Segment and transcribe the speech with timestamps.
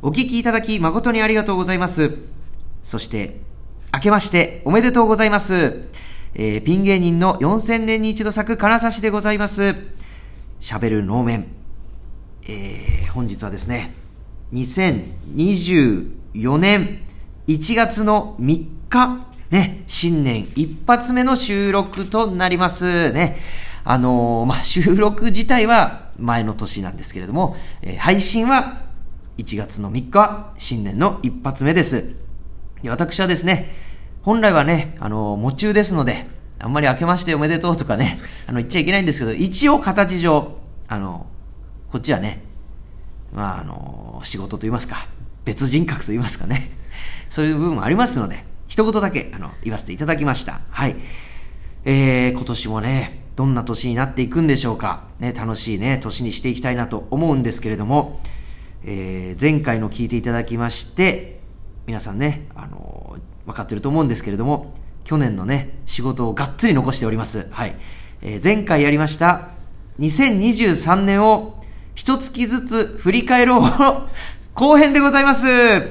[0.00, 2.18] お聞きいただき誠にありがとうございます。
[2.84, 3.40] そして、
[3.92, 5.88] 明けましておめでとうございます。
[6.34, 9.74] えーピン芸人の4000年に一度咲く金指でございます。
[10.60, 11.48] 喋る能面。
[12.46, 13.96] えー本日はですね、
[14.52, 17.00] 2024年
[17.48, 23.40] 1月の3日、ね、新年一発目の収録となりますね。
[23.82, 28.86] あのーまあ、収録自体は前の年なんですけれども、えー配信は
[29.38, 32.12] 1月の3日、新年の一発目です。
[32.82, 33.70] で私はですね、
[34.22, 36.26] 本来はね、あの、夢中ですので、
[36.58, 41.26] あんまり明けましておめでとうとかね、あの、言っちゃいけないんですけど、一応形上、あの、
[41.90, 42.42] こっちはね、
[43.32, 45.06] まあ、あの、仕事と言いますか、
[45.44, 46.72] 別人格と言いますかね、
[47.30, 50.60] そういう部分もありますので、一言だけ、あの、言わせていただきました。
[50.70, 50.96] はい。
[51.84, 55.04] えー、今年もね、どんな年になっていくんでしょうか。
[55.20, 58.20] ね、楽しいね、年にしていきたいなと思うんですけれども、
[58.90, 61.40] えー前回の聞いていただきまして、
[61.86, 67.48] 皆さんね、あのー分かってると思うんですけれども、去年のね、仕事をがっつり残しております。
[67.50, 67.76] はい。
[68.22, 69.50] えー前回やりました、
[69.98, 71.62] 2023年を
[71.94, 73.60] 一月ずつ振り返ろう
[74.54, 75.44] 後編でございます。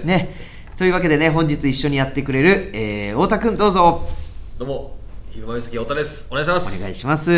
[0.04, 0.34] ね。
[0.76, 4.10] というわけでね、本日一緒にやってくれる、えー、太田くんどうぞ。
[4.58, 4.98] どうも、
[5.30, 6.28] ひぐまみ太田です。
[6.32, 6.80] お願いします。
[6.80, 7.32] お願いします。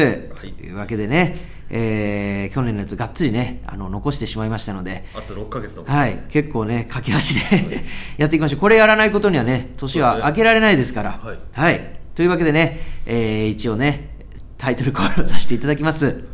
[0.48, 5.84] いというわけでね、えー、去年のやつがっつりね、あの、残してしまいましたので、あと6ヶ月の。
[5.86, 7.84] はい、結構ね、駆け足で
[8.18, 8.60] やっていきましょう。
[8.60, 11.20] これやらないことにはね、年は明けられないですから。
[11.24, 12.00] はいはい。
[12.16, 14.10] というわけでね、えー、一応ね、
[14.58, 16.26] タイトルコールをさせていただきます。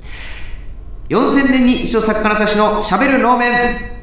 [1.10, 3.95] 4000年に一度咲く金指の喋る能面。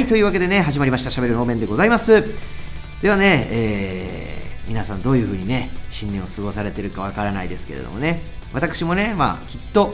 [0.00, 2.24] はい、というわけでね、始まりました、しゃべる能面でございます。
[3.02, 8.22] ではね、えー皆さんどういうふうにね、新年を過ごされてるかわからないですけれどもね、
[8.54, 9.92] 私もね、まあ、きっと、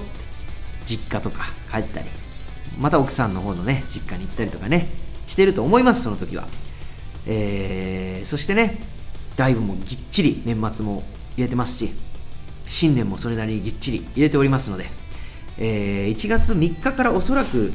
[0.84, 2.06] 実家とか帰ったり、
[2.78, 4.86] また奥さんの方のね、実家に行ったりとかね、
[5.26, 6.46] してると思います、その時は。
[7.26, 8.78] えーそしてね、
[9.36, 11.02] ライブもぎっちり年末も
[11.36, 11.92] 入れてますし、
[12.68, 14.88] 新年もそれなりにぎっちり入れておりますので、
[15.58, 17.72] えー1月3日からおそらく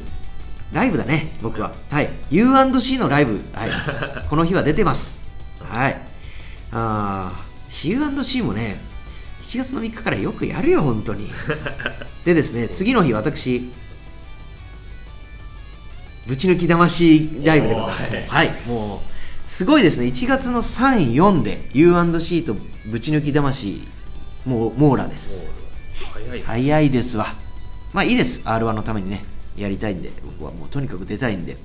[0.72, 1.74] ライブだね、僕は。
[1.90, 2.10] はい。
[2.30, 3.70] U&C のライブ、はい。
[4.30, 5.22] この日は出てます。
[5.60, 6.02] はい。
[6.72, 8.80] あー U&C もね、
[9.42, 11.30] 7月の3日からよくやるよ、本当に。
[12.24, 13.72] でですね、次の日、私、
[16.26, 18.12] ぶち抜き魂ライブでございます。
[18.28, 18.52] はい。
[18.68, 20.06] もう、すごいですね。
[20.06, 22.56] 1月の3、4で U&C と
[22.86, 23.88] ぶち抜き魂、
[24.46, 25.52] もう、網羅です。
[26.14, 26.48] 早いっす。
[26.48, 27.36] 早いですわ
[27.94, 29.26] まあいいです R1 のためにね
[29.58, 31.58] やりたいんで僕はもうとにかく出たいんで。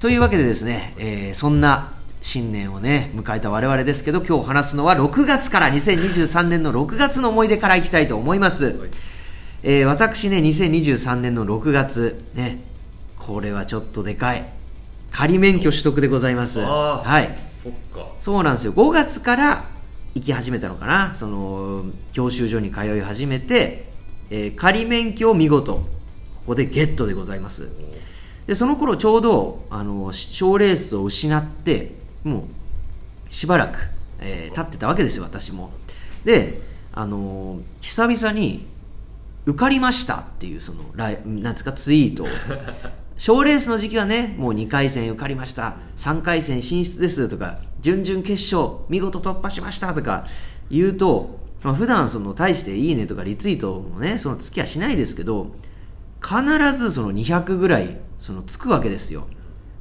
[0.00, 1.92] というわけでですね、えーそんな
[2.22, 8.90] 新年をね迎えた我々ですけど今日話すのは6月から2023年の6月の思い出からいきたいと思います、はい。
[9.62, 12.60] えー私ね2023年の6月ね
[13.18, 14.46] これはちょっとでかい。
[15.10, 16.60] 仮免許取得でございます。
[16.60, 17.36] はい。
[17.62, 18.06] そっか。
[18.18, 18.72] そうなんですよ。
[18.72, 19.64] 5月から
[20.14, 21.14] 行き始めたのかな。
[21.14, 23.90] その教習所に通い始めて、
[24.30, 25.84] えー仮免許を見事
[26.40, 27.70] ここでゲットでございます。
[28.46, 32.48] でその頃ちょうどあの賞レースを失っても
[33.28, 33.78] うしばらく、
[34.18, 35.72] えー経ってたわけですよ私も。
[36.24, 36.60] で
[36.92, 38.66] あの久々に
[39.46, 42.26] 受かりましたっていうそのライなんですかツイートを。
[43.16, 45.76] 賞レースの時期はねもう2回戦受かりました。
[45.96, 50.26] 3回戦進出ですとか準々決勝見事突破しましたとか
[50.70, 55.48] 言うと、まあ、普段その大していいねとかリツイートもねそのつきはしないですけど
[56.22, 56.44] 必
[56.76, 59.26] ずその200ぐらいそのつくわけですよ。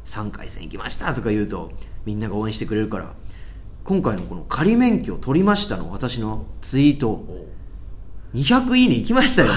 [0.06, 1.72] 3回戦行きましたとか言うと
[2.06, 3.14] みんなが応援してくれるから。
[3.84, 7.10] 今回のこの仮免許を取りましたの私のツイート。
[7.10, 7.48] お
[8.36, 9.50] 200いいね行きましたよ。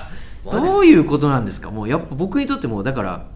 [0.50, 1.70] どういうことなんですか？
[1.70, 3.26] もうやっぱ僕にとってもだから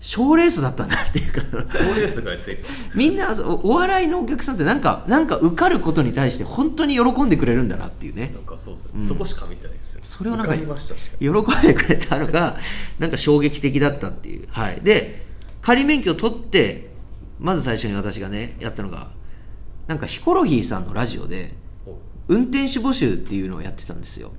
[0.00, 2.90] 賞レースだったんだっていうか賞レースがついてます。
[2.94, 9.04] みんなおお笑いのお客さんってなんかなんか受かることに対して本当に喜んでくれるんだなっていうねなんかそうですね。
[9.04, 10.00] そこしか見てないですよ。
[10.02, 10.54] それをなんか。
[10.54, 12.56] 喜んでくれたのが
[12.98, 15.26] なんか衝撃的だったっていうはいで
[15.62, 16.88] 仮免許を取って
[17.40, 19.10] まず最初に私がねやったのが
[19.86, 21.50] なんかヒコロヒーさんのラジオで
[21.86, 21.96] お
[22.28, 24.32] 運転手募集っていうのをやってたんですよ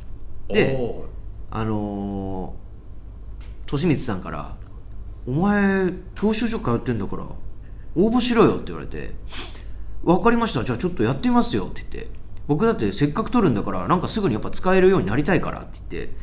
[0.48, 1.06] でお
[1.52, 4.56] あのー、利光さんから
[5.28, 7.26] 「お前教習所通ってんだから
[7.96, 9.14] 応募しろよ」って言われて
[10.04, 12.12] 「分かりましたじゃあちょっとやってみますよ」って言って
[12.48, 16.16] 僕だってせっかく取るんだからなんかすぐにやっぱ使えるようになりたいからって言って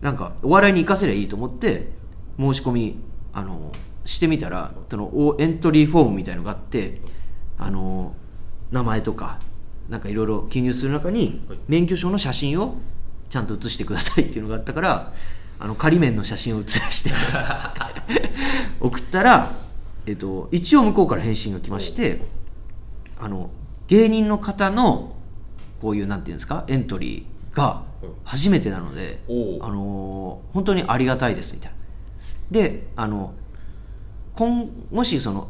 [0.00, 1.92] なんかお笑いに生かせりゃいいと思って
[2.38, 2.98] 申し込み
[3.32, 3.72] あの
[4.04, 7.00] してみたらそのおエントリーフォームみたいのがあって
[7.58, 8.14] あの
[8.70, 9.40] 名前とか
[9.88, 11.58] なんかいろいろ記入する中にはい。
[11.68, 12.76] 免許証の写真を
[13.28, 15.12] ちゃんと写してくださいっていうのがあったから
[15.58, 17.10] あの仮面の写真を写らして
[18.80, 19.52] 送ったら、
[20.06, 22.26] えっと、一応向こうから返信が来まして
[23.20, 23.50] あの
[23.88, 25.16] 芸人の方の
[25.80, 27.82] こういうなんていうんですかエントリーが
[28.24, 29.22] 初めてなので、
[29.60, 31.78] あのー本当にありがたいですみたいな。
[32.50, 33.34] であの
[34.34, 35.48] 今もしその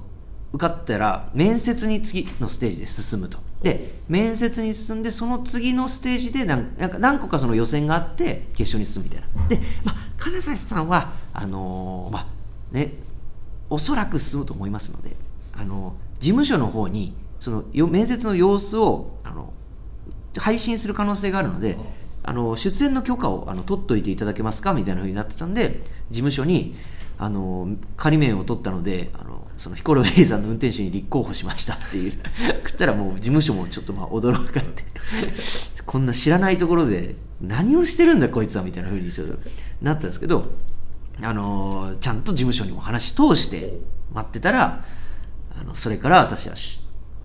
[0.52, 9.48] 受かったら面接に次のステージで進むとで面接に進んでその次のステージで何なんか何個かその予選があって決勝に進むみたいな。
[9.48, 12.26] で、まあ、金指さんはあのーまあ
[12.70, 12.92] ね
[13.70, 15.16] おそらく進むと思いますので
[15.54, 19.52] あの事務所の方にそのよ面接の様子をあの
[20.38, 21.78] 配信する可能性があるので、
[22.24, 26.74] あの出演の許可をあの取っといていただけますかみたいな風になってたんで事務所に
[27.18, 32.12] あの仮面を取ったのであのそのヒコロヒーさんの運転手に立候補しましたっていう。
[32.64, 34.84] 食ったらもう事務所もちょっとまあ驚かれて。
[35.86, 39.38] こんな知らないところで何をしてるんだこいつはみたいな風にちょっと
[39.82, 40.52] なったんですけど
[41.20, 43.78] あのちゃんと事務所にも話通して
[44.14, 44.82] 待ってたら
[45.54, 46.80] あのそれから私はし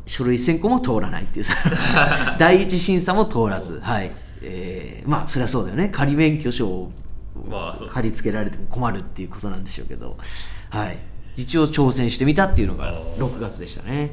[0.05, 1.45] 書類選考も通らないっていう。
[1.45, 1.55] さ
[2.37, 4.11] 第一審査も通らずはい。
[4.41, 5.89] えーまあそりゃそうだよね。
[5.89, 6.91] 仮免許証を
[7.89, 10.17] 貼り付けられても困るっていうことなんでしょうけど。
[10.69, 10.97] はい
[11.41, 13.15] 一応挑戦してみたっていうのがあー。
[13.15, 14.12] 6月でしたね。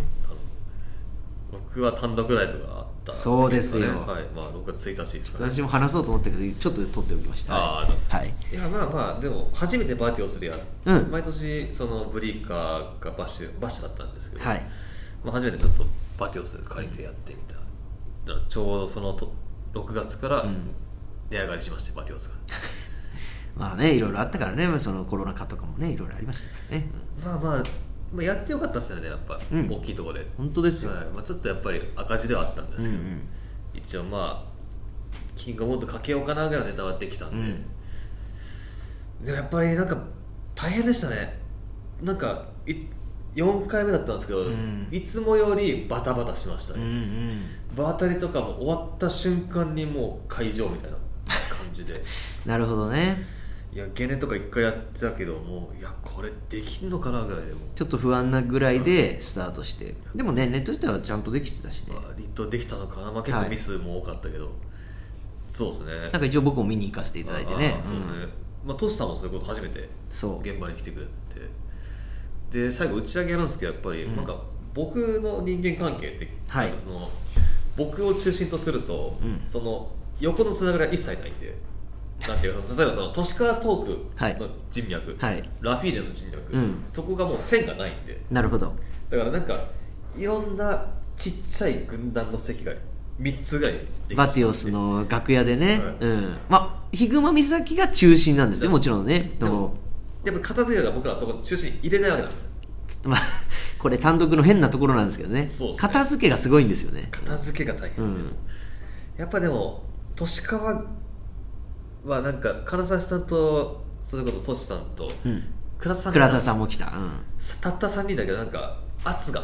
[1.50, 3.86] 僕は単独ライブがあったんそうですよ。
[3.86, 4.22] けどねはい。
[4.34, 5.50] まあ6月1日ですかね。
[5.50, 8.34] 私も話そうと思ったけどちょっと取っておきましたあーあはい。
[8.52, 11.10] いやまあまあでも初めてバーティーをするや、うん。
[11.10, 14.60] 毎年そのブリーカーがバッシュバッシュだったんですけど、はい。
[15.24, 15.84] まあ、初めてちょっと
[16.18, 17.60] バーティーをする借りてやってみた、だ
[18.34, 19.32] からちょうどそのと
[19.74, 20.56] 6月からん。
[21.28, 22.34] 値上がりしまして、バーティオスが
[23.56, 24.78] まあねいろいろあったからね。
[24.78, 26.88] そのコロナ禍とかもねいろいろありましたからね、
[27.24, 27.62] まあまあ、
[28.12, 29.68] まあ、やってよかったっすよねやっぱ、うん。
[29.68, 31.04] 大きいところで、本当ですよ、はい。
[31.06, 33.22] まあ、ちょっとやっぱり赤字ではあったんですけど、うんうん。
[33.74, 34.56] 一応まあ
[35.34, 37.40] キングオブモンドかけようかなぐらいのネタはできたんで、う
[39.22, 39.24] ん。
[39.24, 39.96] でもやっぱりなんか
[40.54, 41.38] 大変でしたね。
[42.02, 42.74] なんかい
[43.34, 44.88] 4回目だったんですけど、ん。
[44.90, 46.90] いつもよりバタバタしましたうんうね、
[47.34, 47.40] ん。
[47.74, 50.96] 場当たりとかも終わった瞬間にもう会場みたいな
[51.50, 52.02] 感じで。
[52.46, 53.35] なるほどね
[53.76, 57.60] いやゲネとか1回やってたけどもういやこれできんのかなぐらいでも。
[57.74, 59.94] ちょっと不安なぐらいでスタートして。
[60.14, 61.94] でもねネット自体はちゃんとできてたしね。
[61.94, 64.50] 割とできたのかな、まあ、結構ミスも多かったけど、
[65.50, 65.92] そうですね。
[66.00, 67.76] なんか一応僕も見に行かせていただいてね。
[67.78, 68.12] あーそうですね、
[68.64, 70.40] まあ、トシさんもそういうこと初めてそう。
[70.40, 71.10] 現場に来てくれて。
[72.50, 74.40] で最後打ち上げやるんですけどやっぱりなんか
[74.72, 76.68] 僕の人間関係って、はい。
[76.68, 77.10] なんかその
[77.76, 79.42] 僕を中心とすると、うん。
[79.46, 81.54] その横のつながりは一切ないんで
[82.28, 85.42] なんていうか例えばその都市川トークの人脈、はい。
[85.60, 86.82] ラフィーネの人脈、うん。
[86.86, 88.20] そこがもう線がないんで。
[88.30, 88.74] なるほど。
[89.10, 89.54] だからなんか
[90.16, 92.72] いろんなちっちゃい軍団の席が
[93.20, 93.74] 3つぐらい
[94.14, 95.96] バティオスの楽屋でね、はい。
[96.00, 96.36] うん。
[96.48, 99.32] まあヒグマ岬が中心なんですよもちろんね。
[99.38, 99.74] でも
[100.24, 102.50] やっぱ片付けが僕らはそこ中心に入れないわけなんですよ。
[103.04, 103.20] まあ
[103.78, 105.42] これ単独の変なところなんですけどね。
[105.42, 105.50] ね。
[105.76, 107.08] 片付けがすごいんですよね。
[107.10, 108.32] 片付けが大変、うん。
[109.16, 109.84] やっぱでも
[110.16, 110.84] 都市川
[112.06, 115.42] はなんか金指さんとそれこそトシさんとうん。
[115.78, 117.12] 倉田さん倉田さんも来た、うん、
[117.60, 119.42] たった3人だけどなんか圧が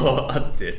[0.00, 0.78] こうあって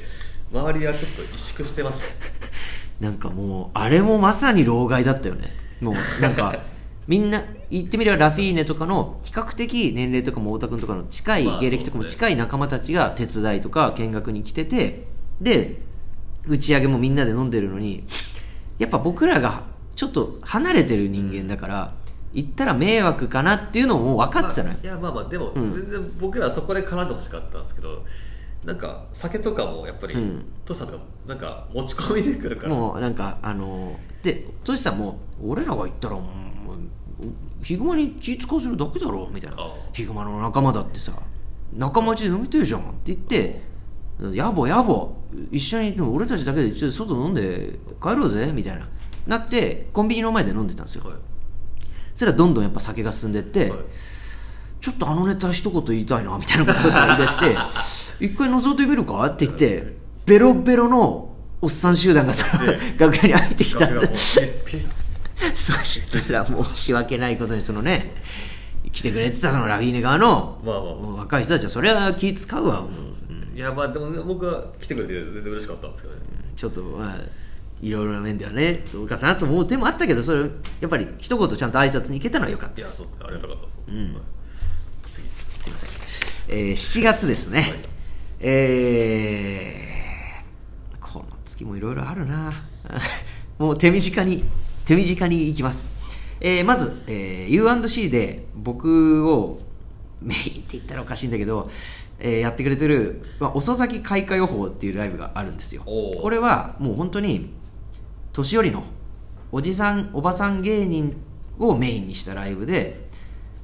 [0.51, 2.05] 周りはちょっと萎縮してました。
[2.05, 2.11] よ
[3.01, 5.53] なんかもうあれもまさに老害だったよね。
[5.81, 6.57] もうなんか
[7.07, 15.07] みんな言ってみればラフィーネとかの比較的年齢とかも太田君とかの近いまあ芸歴とかも近い仲間たちが手伝いとか見学に来てて
[15.41, 15.81] で
[16.45, 18.03] 打ち上げもみんなで飲んでるのに
[18.79, 19.63] やっぱ僕らが
[19.97, 21.93] ちょっと離れてる人間だから
[22.31, 24.75] 行ったら迷惑かなっていうのも分かってたのよ。
[24.75, 25.71] まあ、いやまあまあでもうん。
[25.71, 28.05] 全然僕らはそこで絡んでほしかったんですけど、
[28.63, 30.45] なんか酒とかもやっぱり、うん。
[30.63, 32.75] トシさんとかなんか持ち込みでくるから。
[32.75, 39.57] もうなんかあのでトシさんも俺らが行ったらもうヒグマに気使わせるだけだろみたいな。
[39.93, 41.13] ヒグマの仲間だってさ
[41.73, 43.61] 仲間内で飲みてえじゃんって言って
[44.33, 45.11] やぼやぼ
[45.51, 48.87] 一緒に俺たちだけでちょっと外飲んで帰ろうぜみたいな
[49.27, 51.03] なってコンビニの前で飲んでたんですよ。
[51.05, 51.15] はい。
[52.13, 53.79] それはどんどんやっぱ酒が進んでって、はい。
[54.81, 57.57] ちょっとあのネタ一言言いたいなみたいなことをさ言い出して
[58.25, 68.15] 一回覗いてみるかって言ってベロベロのおっさん集団がそので楽屋に入ってきたんでそしたら申し訳ないことにそのね
[68.91, 70.81] 来てくれてたそのラフィーネ側の、まあ
[71.19, 72.81] 若い人たちはそれは気使うわ。
[72.81, 72.91] もう
[73.55, 76.21] いやまあでも僕は来てくれて全然嬉しかったんですけどね。
[76.55, 77.17] ちょっと、まあ、
[77.81, 84.21] いろいろな面ではねどうかなと思う点もあったけどそれやっぱり一言ちゃんと挨拶に行けたのは良かったいやそうですねありがたかったです、んはい。
[85.09, 85.27] 次。
[85.59, 85.89] すいません、
[86.49, 87.65] えー7月ですね、
[88.39, 92.53] えーこの月もいろいろあるな。
[93.57, 94.43] もう手短に
[94.85, 95.87] 手短にいきます、
[96.41, 99.59] えーまず、えー U&C で僕を
[100.21, 101.69] メインって言ったらおかしいんだけど、
[102.19, 105.83] えーやってくれてる、まあ、遅咲き開花予報っていうライブがあるんですよ。
[105.83, 107.53] これはもう本当に
[108.37, 108.83] 年寄りの
[109.51, 111.17] おじさんおばさん芸人
[111.57, 113.07] をメインにしたライブで、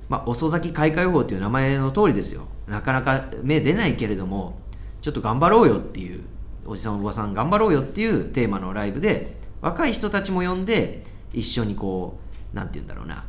[0.10, 2.48] まあ、遅咲き開花予報っていう名前の通りですよ。
[2.68, 4.58] なかなか芽出ないけれども
[5.02, 6.24] ちょっと頑張ろうよっていう
[6.66, 11.04] おじさんおばさん頑張ろうよっていうテーマのライブで若い人たちも呼んで
[11.34, 12.18] 一緒にこ
[12.54, 13.26] うなんて言うんだろうな、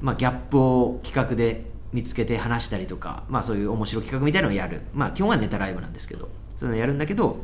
[0.00, 7.38] まあ、ギャップを企画で見つけて話したりとか、まあ、そういう面白企画みたいなのをやる、まあ、基本はネタライブなんですけどそういうのやるんだけど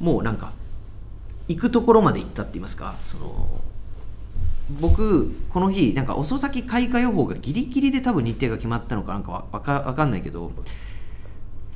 [0.00, 0.52] もうなんか
[1.48, 3.62] 行くところまで行ったって言いますかその
[4.80, 10.52] 僕この日なんか遅咲き開花予報がギリギリで多分日程が決まったのかなんかわわかわかんないけど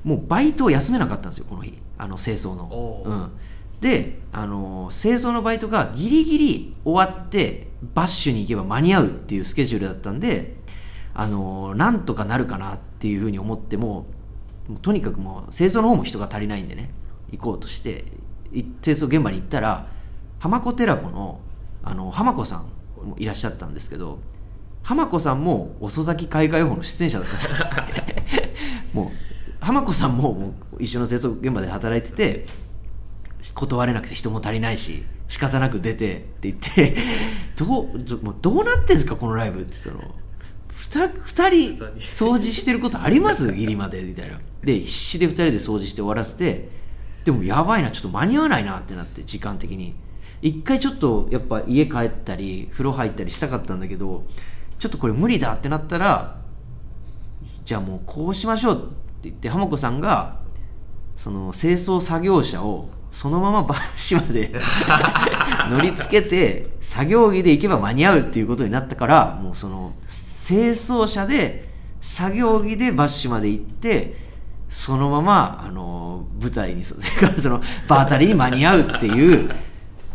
[0.04, 1.76] もうバイトを休めなかったんですよこの日。
[1.98, 3.02] あの清掃の。
[3.04, 3.30] うん、
[3.80, 10.56] であの清掃のバイトがギリギリ終わってバッシュに行けば間に合うっていうスケジュールだったんで
[11.14, 14.06] あのなんとかなるかなっていうふうに思っても
[14.82, 16.90] とにかくもう清掃の方も人が足りないんでね
[17.32, 18.04] 行こうとしてい
[18.52, 19.86] 清掃現場に行ったら
[20.38, 21.40] 浜子寺子の
[21.82, 24.18] あの浜子さんもいらっしゃったんですけど
[24.82, 27.66] 浜子さんも遅咲き開花予報の出演者だったんですよ。
[28.94, 32.46] もう浜子さんももう一緒の清掃現場で働いてて
[33.54, 36.96] 断れなくて人も足りないし仕方なく出てって言って
[37.56, 40.02] どうどもうどうなってんですかこのライブってその。
[40.70, 43.52] 二二人掃除してることあります？
[43.52, 44.38] ギリまでみたいな。
[44.62, 46.70] で必死で二人で掃除して終わらせて
[47.24, 49.94] でもやばいなちょっと間に合わないなってなって時間的に。
[50.40, 54.24] 一回ちょっとやっぱ家帰ったり風呂入ったりしたかったんだけど
[54.78, 56.38] ちょっとこれ無理だってなったら
[57.64, 58.84] じゃあもうこうしましょうって
[59.24, 60.38] 言って浜子さんが
[61.16, 64.52] その清掃作業車をそのままバシまで
[65.70, 71.68] 乗り付けて作業着で行けば間に合うっていうことになったからもうその清掃車で
[72.00, 74.27] 作業着でバッシュまで行って
[74.68, 76.94] そのままあの舞台にそ
[77.40, 79.50] その場当たりに間に合うっていう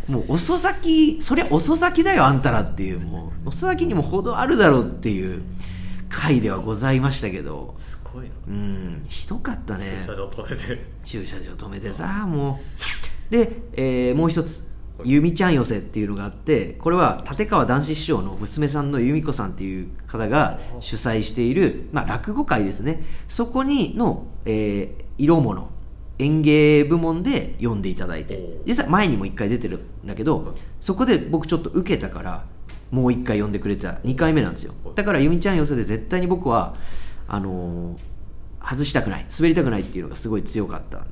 [0.08, 5.42] もう遅咲きそれ遅咲きだよあんたらっていうもう遅咲きにも程あるだろうっていう
[6.08, 7.74] 回ではございましたけど。
[7.76, 8.30] すごいな。
[8.48, 9.84] うんひどかったね。
[9.84, 12.60] 駐車場止めて駐車場止めてさも
[13.30, 13.32] う。
[13.32, 23.02] で、えーもう一つ由美ちゃん寄せっていうのがあってこれは立川談志師匠の娘さんの由美子さんっていう方が主催している、まあ、落語会ですね。
[23.26, 25.70] そこにの、えー色物
[26.18, 28.36] 演芸部門で呼んでいただいて。
[28.64, 32.44] お実は前にも1回出てるんだけどそこで僕ちょっと受けたから
[32.90, 33.94] もう1回呼んでくれた。
[34.04, 34.74] 2回目なんですよ。
[34.96, 36.74] だから由美ちゃん寄せで絶対に僕は
[37.28, 37.98] あのー
[38.66, 41.06] 外したくない滑りたくないっていうのがすごい強かった。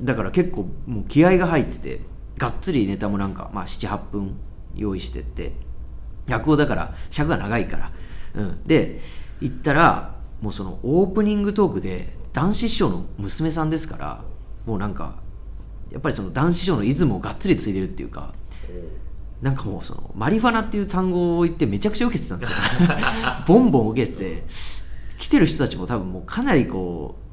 [0.00, 2.00] だから結構もう気合が入ってて
[2.38, 4.38] がっつりネタもなんか、まあ、78分
[4.74, 5.52] 用意してって
[6.26, 7.92] 落語だから尺が長いから、
[8.34, 9.00] うん、で
[9.40, 14.24] 行ったらもうそのオープニングトークで男子師匠の娘さんですから
[14.66, 15.16] もうなんか
[15.90, 18.34] やっぱりその男子師匠のイズムをがっつりついでるっていうか
[19.40, 22.56] なんかもうそのマリファナっていう単語を言ってめちゃくちゃ受けてたんですよ。
[23.46, 24.44] ボンボン受けてて
[25.18, 27.25] 来てる人たちも多分もうかなりこう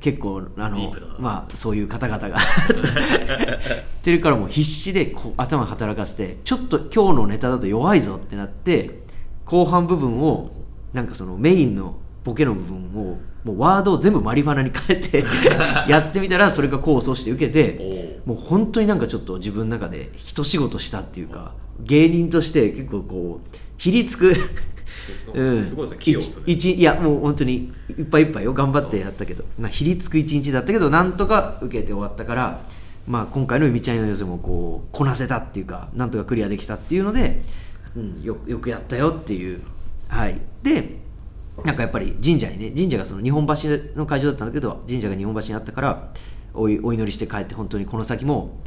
[0.00, 2.38] 結構あのまあそういう方々が。
[4.06, 9.00] ってるからもう必死でこう頭働かせてちょっと今日のネタだと弱いぞってなって
[9.44, 10.52] 後半部分を
[10.92, 15.24] なんかそのメインのボケの部分をもうワードを全部マリファナに変えて
[15.90, 24.34] やってみたらそれが功を奏して受けてもう本当になんかちょっと自分の中で一仕事したっていうか芸人として結構こうひりつく
[25.34, 28.52] うん、すごいですね器用ですね一一いやもう本当にいっぱいいっぱいよ。
[28.52, 32.60] 頑張ってやったけど、まあ、ひりつく一日だったけどなんとか受けて終わったから、
[33.06, 37.42] まあ、今回の「みちゃんの寄せ」もこうこなせたっていうかなんとかクリアできたっていうので、
[37.96, 39.60] うん、よよくやったよっていう。
[40.08, 40.40] はい。
[40.62, 40.98] で
[41.64, 43.54] なんかやっぱり神社にね神社がその日本橋
[43.96, 46.12] の会場だったんだけど神社が日本橋にあったから
[46.52, 48.58] おいお祈りして帰って本当にこの先も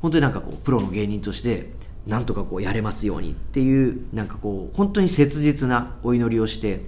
[0.00, 1.70] 本当になんかこうプロの芸人として
[2.06, 6.82] なんとかこうやれますようにっていうなんかこう本当に切実なお祈りをして、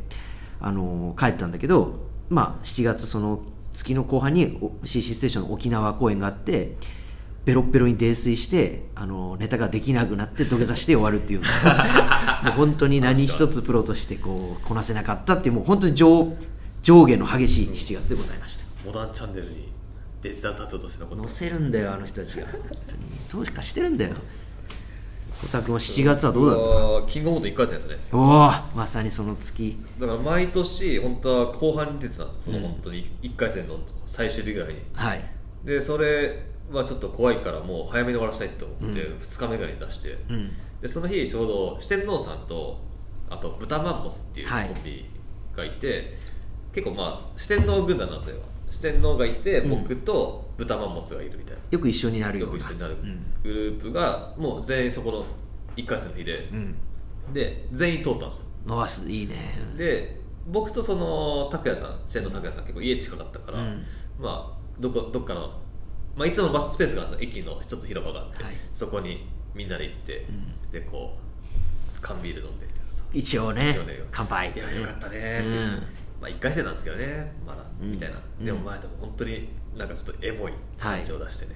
[0.60, 6.76] あのー帰ったんだけどまあ7月その月の後半にお CC ステーションの沖縄公演があって
[7.44, 11.40] ベロッベロに泥酔して、あのーネタができなくなって土下座して終わるっていう。
[12.44, 16.32] もう本当に何一つプロとしてこうこなせなかったっていうもう本当に上
[16.82, 18.64] 上下の激しい7月でございました。
[18.86, 19.72] モダンチャンネルに
[20.22, 22.46] デジタルタトゥーとして載せるんだよあの人たちが。
[22.46, 23.02] 本当に。
[23.32, 24.14] どうしかしてるんだよ
[25.40, 27.12] 小田君は7月はどうだった？
[27.12, 27.96] キングオブモンド1回戦ですね。
[28.12, 29.78] おおまさにその月。
[30.00, 32.42] だから毎年本当は後半に出てたんですよ。
[32.42, 34.80] その本当に1回戦の最終日ぐらいに。
[34.94, 35.24] はい。
[35.64, 36.42] でそれ
[36.72, 40.52] はちょっと怖いからもう早めに終わらせたいと思って2日目ぐらいに出して、うん。
[40.82, 42.80] でその日ちょうど四天王さんと
[43.30, 45.04] あと豚マンモスっていうコはいンビ
[45.56, 46.18] がいて、
[46.72, 51.62] 結構まあ四天王軍団なんですよ四天王がいて、僕と豚マンモスがいるみたいな。
[51.70, 52.60] よく一緒になるよような。
[52.60, 55.24] く一緒になるうんグループがもう全員そこの
[55.76, 56.74] 1回戦の日で、うん。
[57.32, 58.82] で全員通ったんですよ。
[58.82, 59.36] あすいいね。
[59.76, 63.84] で僕とその拓也さん千の拓也さん結構家近かったから、うん。
[64.18, 65.52] まあどこどっかの、
[66.16, 67.30] まあ、いつもの場所スペースがあるんですよ。
[67.30, 68.54] 駅の一つ広場があって、はい。
[68.74, 70.26] そこにみんなで行って、
[70.70, 71.16] でこ
[71.96, 72.68] う缶ビール飲んで
[73.12, 73.94] 一応ね一応ね。
[74.10, 75.82] 乾杯いやよかったねって、うん
[76.20, 77.92] まあ1回戦なんですけどねまだ、うん。
[77.92, 78.16] みたいな。
[78.40, 78.44] うん。
[78.44, 81.52] でもまあでも本当になんかちょっとエモい感じを出してね、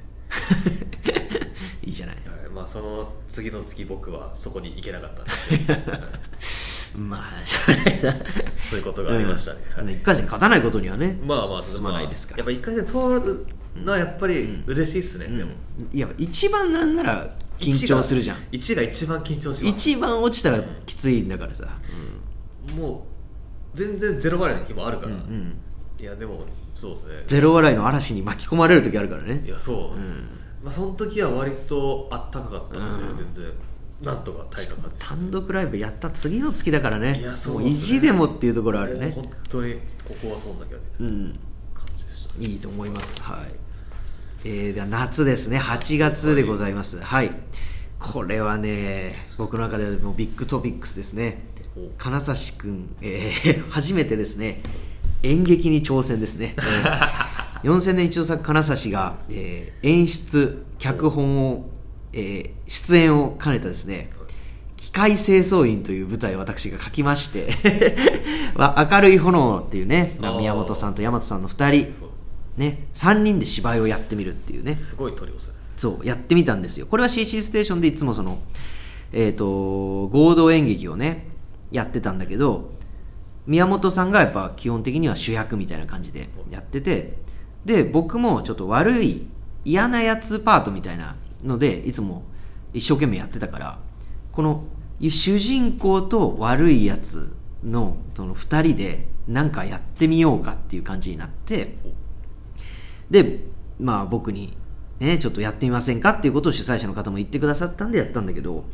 [1.83, 1.89] い。
[1.91, 2.17] いじゃない。
[2.17, 2.51] はい。
[2.55, 5.99] まあその次の月僕はそこに行けなかったんで、は
[6.95, 8.27] いまあしゃあないな。
[8.59, 9.85] そういうことがありましたね、うん。
[9.87, 9.95] はい。
[9.95, 12.39] 一回戦勝たないことにはねまあまあ進まないですから。
[12.39, 15.53] やっぱ一回戦通るのはやっぱり嬉しいっすね、でも。
[15.93, 18.37] いや一番なんなら緊張するじゃん。
[18.53, 19.65] 1が一番緊張します。
[19.67, 21.67] 一番落ちたらきついんだからさ。
[22.77, 23.12] もう
[23.75, 25.59] 全然ゼロ笑いの日もあるから、うん
[25.99, 26.41] いやでも
[26.75, 27.15] そうですね。
[27.27, 29.43] ゼロ笑いの嵐に巻き込まれる時あるからね。
[29.47, 30.13] いやそうです、
[30.65, 33.53] まあ、その時は割とあったかかったので、全然。
[34.01, 37.21] なんとか耐えた感じ単独ライブやった次の月だからね。
[37.21, 39.07] いやそうもう意ですね地でもっていうところあるね。
[39.07, 41.33] もう本当にここはそうなきゃみたいなうん。
[41.73, 42.47] 感じでした、ね。
[42.47, 43.23] いいと思います。
[43.23, 43.55] はい。
[44.45, 45.59] えー、では夏ですね。
[45.61, 47.01] 8月でございます。
[47.01, 47.31] はい。
[48.01, 51.45] これはね僕の中でもビッグトピックスですね。
[51.52, 51.52] お
[51.99, 54.61] 金指君、えー 初めてですね。
[55.23, 57.09] 演劇に挑戦ですね、えー
[57.63, 61.71] 4000年一度作金指が、えー演出脚本を、
[62.13, 64.11] えー出演を兼ねたですね。
[64.77, 67.95] 機械清掃員という舞台を私が書きまして
[68.57, 71.93] まあ明るい炎っていうね、宮本さんと大和さんの2人
[72.57, 74.75] ね、3人で芝居をやってみるっていうね。
[74.75, 75.55] すごいトリオですね。
[75.77, 76.87] そうやってみたんですよ。
[76.87, 78.41] これは CC ステーションでいつもその
[79.13, 81.32] えっ、と合同演劇をね
[81.73, 82.71] やってたんだけど
[83.47, 87.19] 宮本さんがやっぱ基本的には主役みたいな感じでやってて
[87.65, 89.27] で僕もちょっと悪い
[89.65, 92.25] 嫌なやつパートみたいなのでいつも
[92.73, 93.79] 一生懸命やってたから
[94.31, 94.65] この
[95.01, 101.77] 主人公と悪いやつのその2人で何かやってみようかっていう感じになって
[103.11, 103.41] で
[103.79, 104.57] まあ僕に
[105.01, 108.65] ねちょっとやってみませんかっていうことを主催者の方も言ってくださったんでやったんだけど、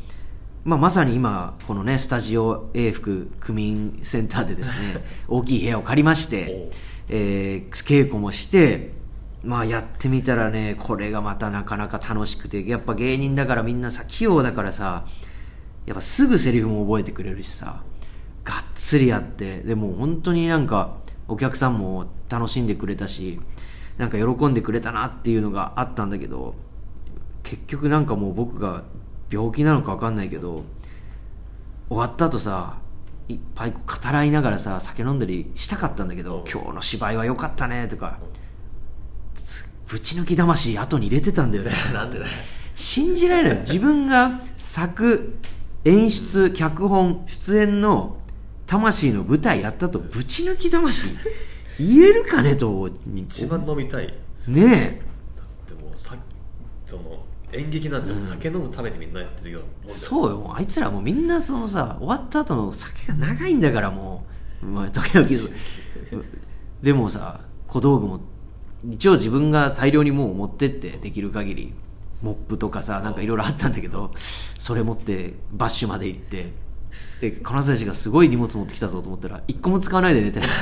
[0.68, 6.70] まあ、まさに今このねスタジオ A 福区民センターでですね 大きい部屋を借りまして、
[7.08, 8.92] えー稽古もして
[9.42, 15.06] まあやってみたらねこれがまたなかなか楽しくてやっぱ芸人だからみんなさ器用だからさ
[15.86, 17.80] やっぱすぐセリフも覚えてくれるしさ
[18.44, 23.40] がっつりやってでも本当になんかお客さんも楽しんでくれたし
[23.96, 26.56] なんか喜んでくれたなっていうのがあったんだけど
[27.42, 28.84] 結局なんかもう僕が
[29.30, 30.64] 病気なのか分かんないけど
[31.88, 32.78] 終わった後さ
[33.28, 33.78] いっぱい語
[34.10, 38.18] らいながらさ酒飲んだりしたかったんだけど今日の芝居は良かったねとか
[39.34, 41.70] つぶち抜き魂後に入れてたんだよね。
[41.94, 42.30] なんでだよ。
[42.74, 43.58] 信じられない。
[43.60, 45.38] 自分が作
[45.84, 48.18] 演出脚本出演の
[48.66, 51.08] 魂の舞台やったとぶち抜き魂。
[51.78, 54.14] 入れるかねと一番飲みたい。
[54.48, 55.00] ね
[55.66, 56.16] でもさ
[56.86, 60.52] その演劇なんてもう酒飲むためにみんなやってるようんそうよ。
[60.54, 64.24] あいつらもうみんなそのさ終わった後の酒が長いんだからも
[64.62, 65.26] う、まあ、時々。
[66.82, 68.20] でもさ小道具も
[68.90, 71.72] 一応自分が大量にもう持ってってできる限り
[72.22, 76.52] モップとかさなんかいろいろあったんだけどそれ持ってバッシュまで行って
[77.20, 80.46] で金沢氏がすごい荷物持ってきたぞと思ったら一個も使わないで寝てる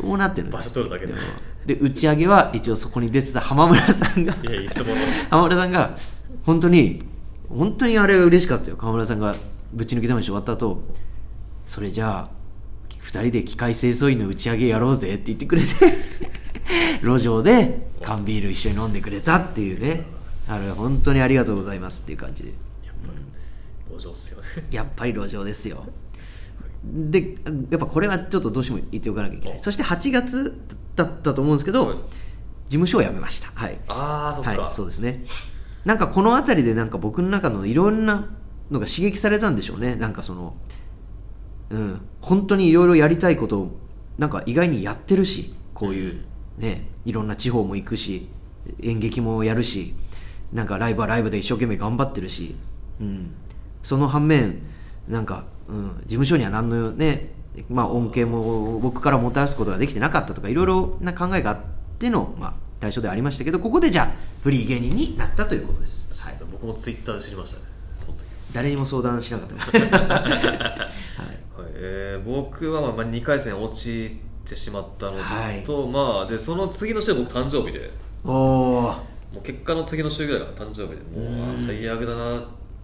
[0.00, 0.52] どうなってるの？
[0.52, 1.14] 場所取るだけで
[1.66, 4.34] で打ち上げは一応そこに出てた浜村さんが。
[4.42, 4.96] いやいつもの。
[5.30, 5.96] 浜村さんが
[6.44, 7.00] 本当に
[7.48, 8.76] 本当にあれは嬉しかったよ。
[8.78, 9.36] 浜村さんが
[9.72, 10.82] ぶち抜き魂終わった後
[11.66, 12.30] それじゃあ
[13.02, 15.68] 2人で機械清掃員の打ち上げやろうぜって言ってくれて
[17.02, 20.04] 路上で缶ビール一緒に飲んでくれたっていうね。
[20.48, 22.48] あれ本当にありがとうございますっていう感じで。
[22.84, 24.46] やっぱり路上っすよね。
[24.72, 25.86] やっぱり路上ですよ
[26.84, 27.36] で
[27.70, 29.58] やっぱこれはちょっとどうしても言っておかなきゃいけない。
[29.58, 30.60] そして8月
[30.96, 31.96] だったと思うんですけど、はい。
[31.96, 32.02] 事
[32.78, 33.50] 務所を辞めました。
[33.54, 33.78] はい。
[33.86, 35.24] ああそっか、はい、そうですね。
[35.84, 38.28] なんかこの辺りでなんか僕の中のいろんな
[38.70, 39.94] のが刺激されたんでしょうね。
[39.94, 40.54] なんかその
[41.70, 43.80] うん本当にいろいろやりたいことを
[44.18, 46.20] なんか意外にやってるしこういう
[46.58, 48.28] ねいろんな地方も行くし
[48.82, 49.94] 演劇もやるし
[50.52, 52.56] なんかライブはライブで一生懸命頑張ってるし、
[53.00, 53.34] うん、
[53.82, 54.62] その反面
[55.08, 57.32] なんか、うん、事務所には何のね
[57.68, 61.58] まあ恩恵も僕からもたらすことができてなかったとかいろいろな考えがあっ
[61.98, 64.08] ての、まあ、対象ではありましたけどここでじゃあ
[64.42, 67.64] フリー芸人になったということです、はい、僕もツイッターで知りましたね。
[67.96, 68.26] その時。
[68.52, 69.54] 誰にも相談しなかった。
[70.12, 71.02] はい。
[71.74, 75.64] えー僕はまあまあ2回戦落ちてしまったのと、はい。
[75.88, 77.90] まあでその次の週僕誕生日で。
[78.24, 78.30] お
[79.32, 81.20] もう結果の次の週ぐらいが誕生日で。
[81.20, 82.42] もう最悪だなっ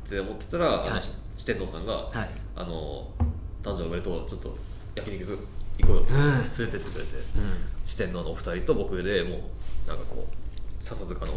[0.08, 1.00] て思ってたら、あの
[1.38, 2.30] 四天王さんが、はい。
[2.54, 3.08] あの
[3.62, 4.54] 誕生日おめでとうちょっと
[4.94, 5.38] 焼肉
[5.78, 6.20] 行こうよってうん。
[6.20, 7.10] 連れてってくれて、
[7.84, 9.36] 四天王のお二人と僕でも
[9.86, 11.32] うなんかこう笹塚の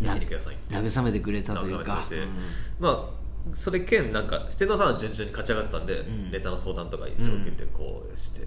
[0.00, 2.26] 焼肉屋さん行って慰めてくれたという慰かめてくれて
[2.80, 6.30] まあそれ兼なんか四天王さんは順々に勝ち上がってたんで、ん。
[6.30, 8.46] ネタの相談とか一生懸命こうして、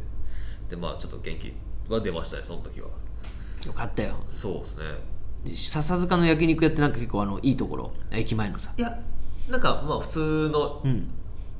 [0.69, 1.54] でまあちょっと元気
[1.89, 2.88] は出ましたねその時は。
[3.65, 4.15] よかったよ。
[4.26, 4.84] そうですね。
[5.45, 7.91] で笹塚の焼肉屋ってなんか結構あのいいところ？
[8.12, 8.73] 駅前のさ。
[8.78, 9.00] いや
[9.49, 11.13] なんかまあ普通のうん。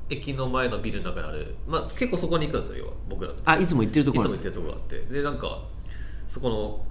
[0.10, 3.42] 駅の前のビルの中にある、まあ、結構そこに行くんですよ要は僕らと。
[3.44, 4.24] あいつも行ってるところ。
[4.24, 5.00] いつも行ってるところがあって。
[5.02, 5.64] でなんか
[6.28, 6.86] そこの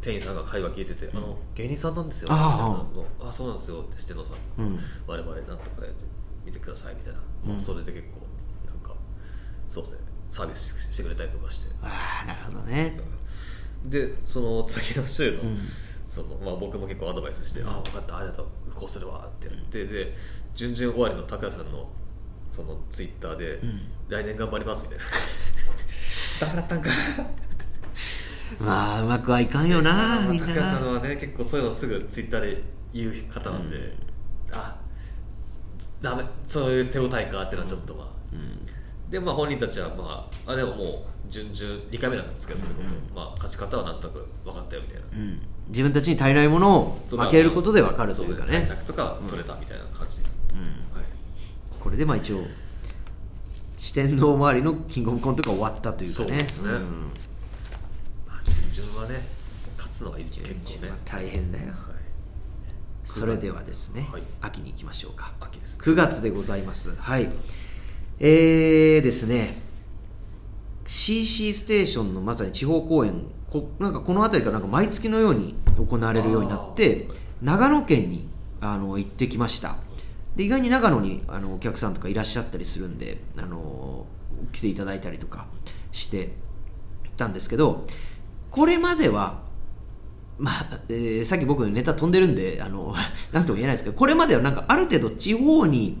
[0.00, 2.86] 店員さんが会話聞いてて「あの芸人さんなんですよ」みたいあなの
[3.20, 4.78] あそうなんですよ」ってしてのさん、うん。
[5.06, 5.88] 我々なんとかで
[6.46, 8.26] 見てください」みたいな、もうそれで結構
[8.66, 8.94] なんか
[9.68, 11.76] そうですねサービスしてくれたりとかして。
[11.82, 12.98] ああなるほどね。
[13.84, 15.58] でその次の週の,、ん。
[16.06, 20.14] そのまあ、僕も結構アドバイスして「ああ分かったありがとうこうするわ」ってやって、で
[20.54, 21.88] 準々終わりの高谷さんの
[22.50, 23.60] そのツイッターで、
[24.08, 25.04] 来年頑張ります」みたいな。
[26.40, 26.90] ダメだったんか。
[28.60, 32.62] まあうまくはいかんよなまあみんな高谷さんなはね結構そういうのすぐツイッターで
[32.92, 33.96] 言う方なんで、
[34.52, 34.76] あ
[36.02, 38.06] ダメそういう手応えかっていうのはちょっとまあ、
[39.10, 45.40] でまあ本人たちはまああでももう準々2回目なんですけどそれこそ、まあ勝ち方はなんとなく分かったよみたいな、うん。
[45.68, 48.52] 自分たちに足りないものを分けることで分かるというかね。
[48.52, 50.20] 対策とかは取れたみたいな感じ、
[50.94, 51.04] はい。
[51.80, 52.42] これでまあ一応
[53.76, 56.28] 四天王周りのキングオブコントが終わったというかね。
[56.28, 56.70] そうですね。
[56.70, 56.72] ん。
[58.26, 59.20] まあ準々はね
[59.76, 61.66] 勝つのはいい結構ね、まあ大変だよ。
[61.66, 61.74] はい、
[63.04, 64.22] それではですね、はい。
[64.40, 65.32] 秋に行きましょうか。
[65.40, 65.84] 秋ですね。
[65.84, 66.96] 9月でございます。
[66.96, 67.28] はい。
[68.20, 69.72] えーですね。
[70.86, 77.08] CC ステーションのまさに地方公演こなんかこの辺りからなんか毎月のように行われるようになって
[77.42, 78.26] 長野県に
[78.60, 79.76] あの行ってきました
[80.36, 84.06] で意外に長野にあのお客さんとかいらっしゃったりするんであの
[84.52, 85.46] 来ていただいたりとか
[85.90, 86.32] して
[87.16, 87.86] たんですけど
[88.50, 89.42] これまでは
[90.38, 92.94] まあえーさっき僕ネタ飛んでるんであの
[93.32, 95.98] なんとも言えないですけどこれまではなんかある程度地方に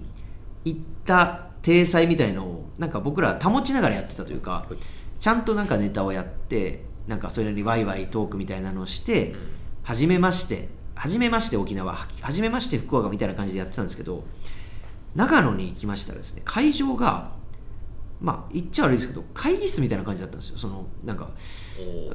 [0.64, 4.66] 行った体裁みたいのをなんか僕ら保ちながらやってたというか
[5.20, 9.34] ちゃんとなんかネタをやってなんかそれなりにワイワイトークみたいなのをして
[9.82, 14.24] 初めまして初めまして沖縄初めまして福岡みたいな感じでやってたんですけど
[15.14, 17.32] 長野に行きましたらですね会場が
[18.20, 20.58] まあ言っちゃ悪いですけど会議室みたいな感じだったんですよ。
[20.58, 21.30] そのなんか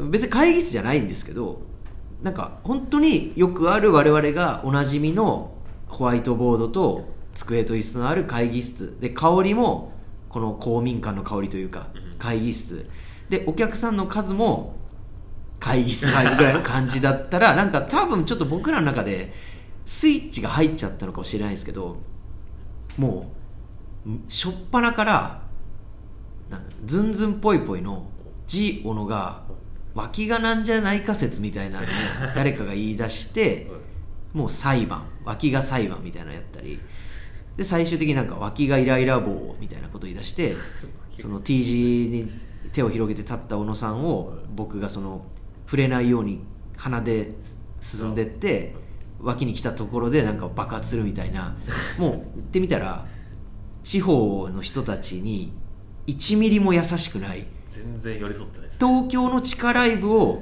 [0.10, 1.62] 別に会議室じゃないんですけど
[2.24, 5.54] なんか本当によくある我々がおなじみの
[5.88, 8.98] ホワイトボードと机と椅子のある会議室。
[9.02, 9.92] で香りも
[10.30, 12.18] この公民館の香りというかうん。
[12.18, 12.90] 会議室。
[13.30, 14.77] でお客さんの数も
[15.60, 19.34] 会議室入るぐらいの感じだったらなんか多分ちょっと僕らの中で
[19.86, 21.98] スイッチが入っちゃったのかもしれないですけど
[22.98, 23.32] も
[24.06, 25.42] う初っ端から
[26.50, 28.06] なんかズンズンぽいぽいの
[28.46, 29.44] G 小野が
[29.94, 31.90] 脇がなんじゃないか説みたいなのを
[32.36, 33.72] 誰かが言い出して
[34.34, 36.80] もう裁判脇が裁判みたいなのやったり。
[37.58, 40.54] で最終的になんか脇がイライラ棒みたいなことを言い出して
[41.20, 42.32] その T 字に
[42.72, 45.26] 手を広げて立った小野さんを僕がその
[45.68, 46.42] 触れないように
[46.78, 47.36] 鼻で
[47.80, 48.74] 進んでって
[49.20, 51.56] 脇に来たところでなんか爆発するみたいな。
[52.00, 53.06] もう言ってみたら
[53.84, 55.52] 地方の人たちに
[56.08, 57.46] 1ミリも優しくない。
[57.68, 60.42] 全然寄り添ってないです東京の地下ライブを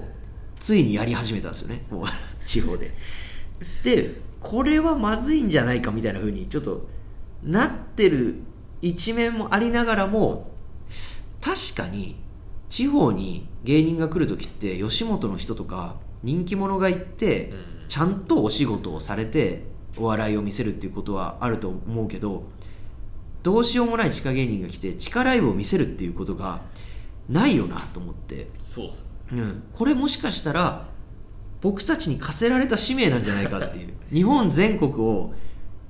[0.59, 1.85] ついにやり始めたんですよね。
[1.89, 2.05] もう
[2.45, 2.91] 地方で。
[3.83, 6.87] でこれはまずいんじゃないかみたいな風にちょっと
[7.43, 8.35] なってる
[8.81, 10.51] 一面もありながらも
[11.41, 12.15] 確かに
[12.69, 17.75] 地方に芸人が来る時って吉本の人とか人気者が行ってうん。
[17.87, 19.63] ちゃんとお仕事をされて
[19.97, 22.43] お笑いを見せるっていうことはあると思うけど
[23.43, 26.61] どうしようもない地下芸人が来て地下ライブを見せるっていうことが
[27.29, 29.05] ないよなと思って、そうです。
[29.31, 30.87] うん、これもしかしたら
[31.61, 33.93] 僕たちに課せられた使命なんじゃないかっていう。
[34.11, 35.33] 日本全国を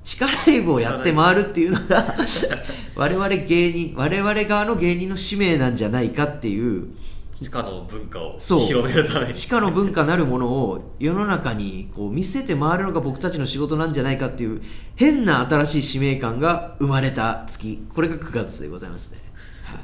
[0.06, 2.14] 地下ライブをやって回るっていうのが
[2.94, 6.90] 我々芸人我々側の芸人の使命なんじゃないかっていう。
[7.32, 8.60] 地下の文化をそう。
[8.60, 9.34] 広めるために。
[9.34, 14.62] 地下の文化なるものを世の中にこう見せて回るのが僕たちの仕事なんじゃないかっていう
[14.94, 17.82] 変な新しい使命感が生まれた月。
[17.92, 19.18] これが9月でございますね、
[19.64, 19.78] はい。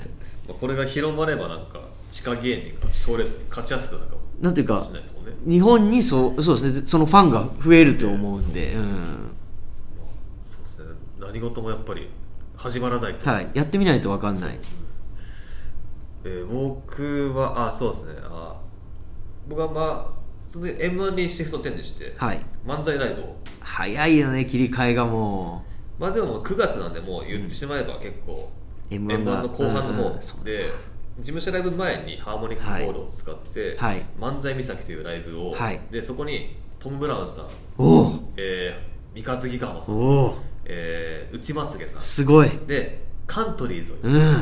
[0.46, 1.80] まあこれが広まればなんか
[2.12, 5.00] 地下芸人が賞レースに勝ちやすくなるかもなんていうかね。
[5.44, 6.86] 日本にそうそうですね。
[6.86, 9.31] そのファンが増えると思うんで、うん
[11.32, 12.10] 何事もやっぱり
[12.56, 14.58] 始まらないと、はい、やってみないと分かんない。
[16.24, 18.14] えー僕はあそうですね。
[18.22, 18.60] あ
[19.48, 22.40] 僕はまあそれで m 1にシフトチェンジして、はい。
[22.66, 23.36] 漫才ライブを。
[23.60, 25.64] 早いよね切り替えがも
[25.98, 28.50] まあでももう9月なんでもう言ってしまえば結構、
[28.90, 30.70] う m M1 1がの後半の方で
[31.18, 34.04] 事務所ライブ前にハーモニックホールを使って、はい。
[34.20, 35.80] 漫才岬というライブを、はい。
[35.90, 37.46] でそこにトム・ブラウンさん、
[37.78, 39.94] おおえー、三日月川さん、
[40.64, 42.02] えー、内まつげさん。
[42.02, 42.50] すごい。
[42.66, 44.36] でカントリーズをうん。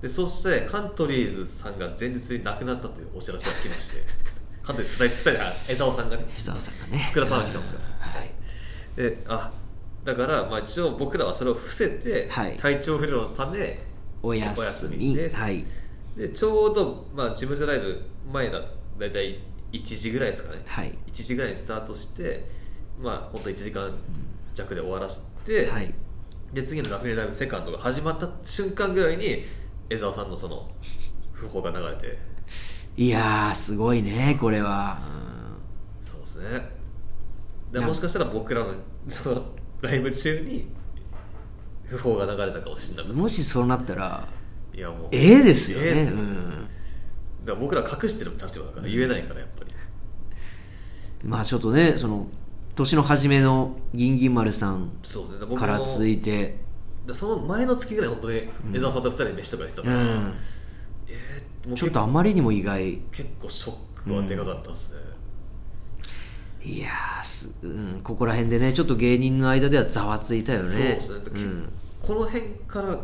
[0.00, 4.02] でそしてカントリーズさんが前日に亡くなったというお知らせが来まして
[4.62, 6.26] カントリーズ2人2人あ江沢さんがね。
[6.36, 7.08] 江沢さんがね。
[7.10, 8.06] 福田さんが来てますから。
[8.06, 8.30] はい。
[8.96, 9.52] であ
[10.04, 12.56] だから、まあ、一応僕らはそれを伏せて、はい。
[12.56, 13.80] 体調不良のため
[14.22, 15.14] お休み。
[15.14, 15.64] です、はい。
[16.16, 18.00] でちょうど、まあ、事務所ライブ
[18.32, 18.60] 前だ
[18.98, 19.40] だいたい
[19.72, 20.96] 1時ぐらいですかね、はい。
[21.08, 22.46] 1時ぐらいにスタートして
[23.02, 23.92] まあ本当1時間
[24.56, 25.94] 弱で終わらせて、はい。
[26.52, 29.44] で次のラフレライブセカンドが始まった瞬間ぐらいに
[29.90, 30.68] 江沢さんのその
[31.34, 32.18] 訃報が流れて。
[32.96, 34.98] いやーすごいねこれは、
[36.00, 36.70] そうですね。
[37.70, 38.72] でなもしかしたら僕らの
[39.08, 39.44] その
[39.82, 40.68] ライブ中に
[41.86, 44.26] 訃報が流れたかもしれなかっうんもしそうなったら
[44.72, 46.16] たいやもうええですよね、ええですよ。
[46.16, 46.50] うん、
[47.44, 49.72] だから僕ら隠してる立場だから言えないからやっぱり、
[51.22, 52.26] まあちょっとねその
[52.76, 54.92] 年の初めの銀銀丸さん
[55.58, 56.64] から続いて。
[57.06, 60.34] でその前の月ぐらい本当に江沢さんと二人で飯とかやってたから、うん。
[61.08, 63.00] えーもうちょっとあまりにも意外。
[63.10, 65.00] 結構ショックはでかかったですね、
[66.62, 70.68] いやーす、うん、ここら辺でねちょっと芸人の間ではざわついたよね。
[70.68, 71.72] そうですね、うん。
[72.00, 72.96] この辺から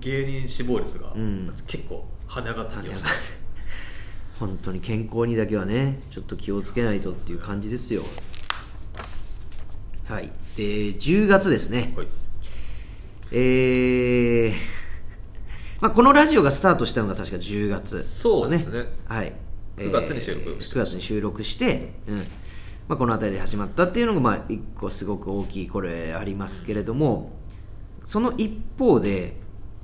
[0.00, 1.54] 芸人死亡率がん。
[1.68, 3.28] 結構跳ね上がった気がしました、
[4.40, 8.02] 本当に健康にだけはねちょっと気をつけないとっていう感じですよ
[10.10, 10.26] はい。
[10.56, 11.94] で10月ですね。
[11.96, 12.06] はい。
[13.32, 14.52] えー
[15.80, 18.86] まあ、このラジオがスタートしたのが確か10月、そうですね。
[19.06, 19.32] はい、
[19.76, 22.18] 9月に収録9月に収録して、うん。
[22.88, 27.30] まあ、この辺りで始まったっていうのが、まあ、一個すごく大きいこれありますけれども
[28.04, 29.36] その一方で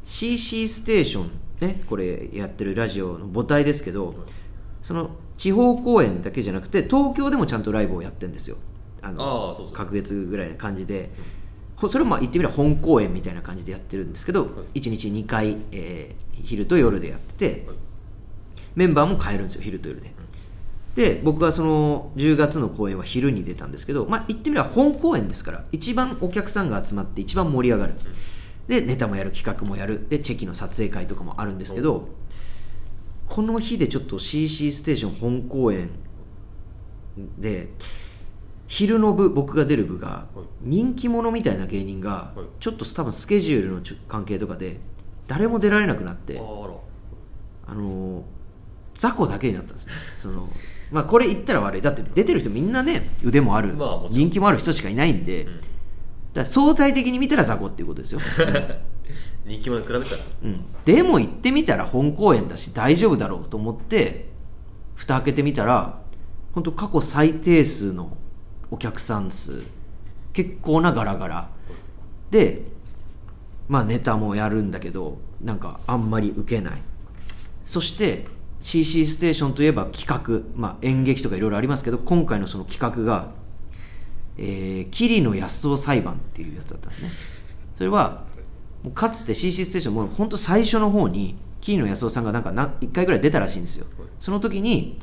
[0.03, 4.17] CC ステーション、ね、これやってるラジオの母体ですけど
[4.83, 8.57] その地方公演だけじゃなくて東京でもちゃんとライブをやってるんですよ
[9.07, 9.77] あのあーそうそう。
[9.77, 11.11] 隔月ぐらいな感じで
[11.77, 17.67] ほそれもまあ言ってみれば本公演みたいな感じでやってるんですけど、1日2回、えー昼と夜でやってて、
[18.75, 20.13] メンバーも変えるんですよ昼と夜で、
[20.95, 27.95] で僕はその10月の公演は昼に出たんですけど、まあ、言ってみれば本公演ですから一番お客さんが集まって一番盛り上がる、
[28.69, 30.07] でネタもやる企画もやる。
[30.11, 32.09] でチェキの撮影会とかもあるんですけど
[33.27, 35.89] この日でちょっと CC ステーション本公演
[37.39, 37.71] で
[38.67, 40.47] 昼の部僕が出る部がはい。
[40.63, 42.47] 人気者みたいな芸人がはい。
[42.61, 44.81] ちょっと多分スケジュールの関係とかで
[45.27, 46.41] 誰も出られなくなってあ
[47.75, 48.23] のー
[48.97, 49.93] 雑魚だけになったんですね。
[50.17, 50.49] その
[50.91, 51.83] まあこれ言ったら悪い。
[51.83, 53.75] だって出てる人みんなね腕もある、
[54.11, 55.47] 人気もある人しかいないんで、
[56.33, 58.21] だ相対的に見たら雑魚っていうことですよ、
[59.45, 60.23] 人気まで比べたら。
[60.45, 64.31] うん、でも行ってみたら本公演だし大丈夫だろうと思って
[64.95, 66.01] 蓋開けてみたら
[66.53, 68.17] 本当過去最低数の
[68.71, 69.65] お客さん数
[70.33, 71.51] 結構なガラガラ。
[72.31, 72.63] で
[73.69, 76.83] まあネタもやるんだけどなんかあんまり受けない。
[77.65, 78.29] そして
[78.61, 83.31] CC ステーションといえば企画、まあ、演劇とかいろいろありますけど今回のその企画が、
[84.39, 87.11] えー、桐野安夫裁判っていうやつだったんですね。
[87.77, 88.25] それは
[88.95, 93.87] かつて CC ステーションも本当最初の方に桐野安夫さんがなんかな1回ぐらい出たらしいんですよ。
[94.21, 94.99] その時に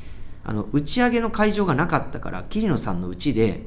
[0.46, 3.64] あの打ち上げの会場がなかったから桐野さんのうちで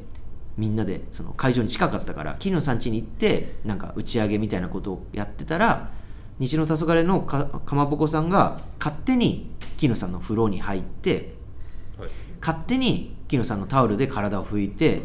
[0.57, 5.91] みんなでその会場に近かったから桐野さん家に行ってなんか打ち上げみたいなことをやってたら
[6.39, 11.35] 西の黄昏のかかまぼこさんが勝手に桐野さんの風呂に入って
[11.99, 12.11] はい。
[12.41, 15.03] 勝手に木野さんのタオルで体を拭いて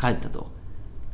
[0.00, 0.50] 帰ったと。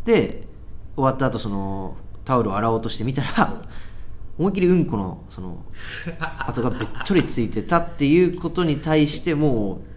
[0.04, 0.46] で
[0.94, 3.62] 終わった後そのタオルを洗おうとしてみたら
[4.38, 5.64] 思いっきりうんこのその
[6.46, 9.93] 跡がべっとりついてたっていうことに対してもう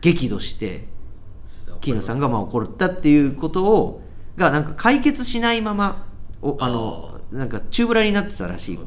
[0.00, 0.86] 激怒して
[1.80, 4.02] 木野さんがまあ怒ったっていうことを
[4.36, 6.06] がなんか解決しないまま
[6.42, 8.78] おあのなんか宙ぶらりになってたらしい。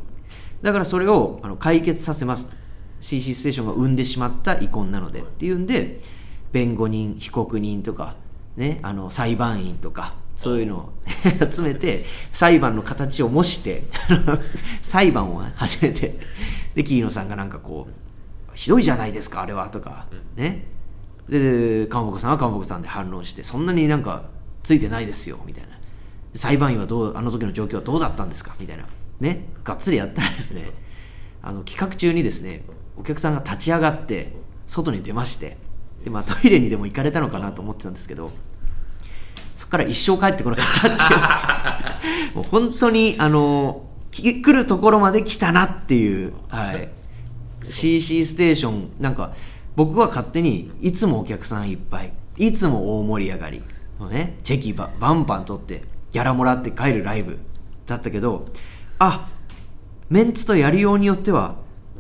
[0.62, 2.58] だからそれをあの解決させます。
[3.02, 6.02] CC ステーションが生んでしまった遺恨なのでっていうんで
[6.52, 8.16] 弁護人被告人とか、
[8.58, 10.94] ね、あの裁判員とかそういうのを
[11.52, 13.84] 集めて裁判の形を模して
[14.82, 16.20] 裁判を始めて
[16.76, 17.94] で桐野さんがなんかこう
[18.56, 20.66] 「ひどいじゃないですかあれは」とかね
[21.30, 24.26] で川本さんは川本さんで反論してそんなになんか
[24.64, 25.80] ついてないですよみたいな。
[26.36, 28.86] 裁判員はどうあの時の状況はどうだったんですかみたいな。
[29.20, 30.72] ねがっつりやったらですね
[31.42, 32.64] あの企画中にですね
[32.98, 34.34] お客さんが立ち上がって
[34.68, 35.58] 外に出まして
[36.04, 38.32] で、まあ、トイレにでも行かれたのかなと思ってたんですけど
[39.56, 42.36] そこから一生帰ってこなかったっていう。
[42.36, 46.90] もう本当にあの来るところまで来たなっていう、はい、
[47.62, 49.34] CC ステーションなんか
[49.80, 53.64] 僕は勝手にいつもお客さんいっぱいいつも大盛り上がり。
[53.98, 54.38] のね。
[54.44, 57.40] チェキババンバン取ってギャラもらって帰るライブ
[57.88, 58.46] だったけど
[58.98, 59.30] あ
[60.10, 61.56] メンツとやりようによっては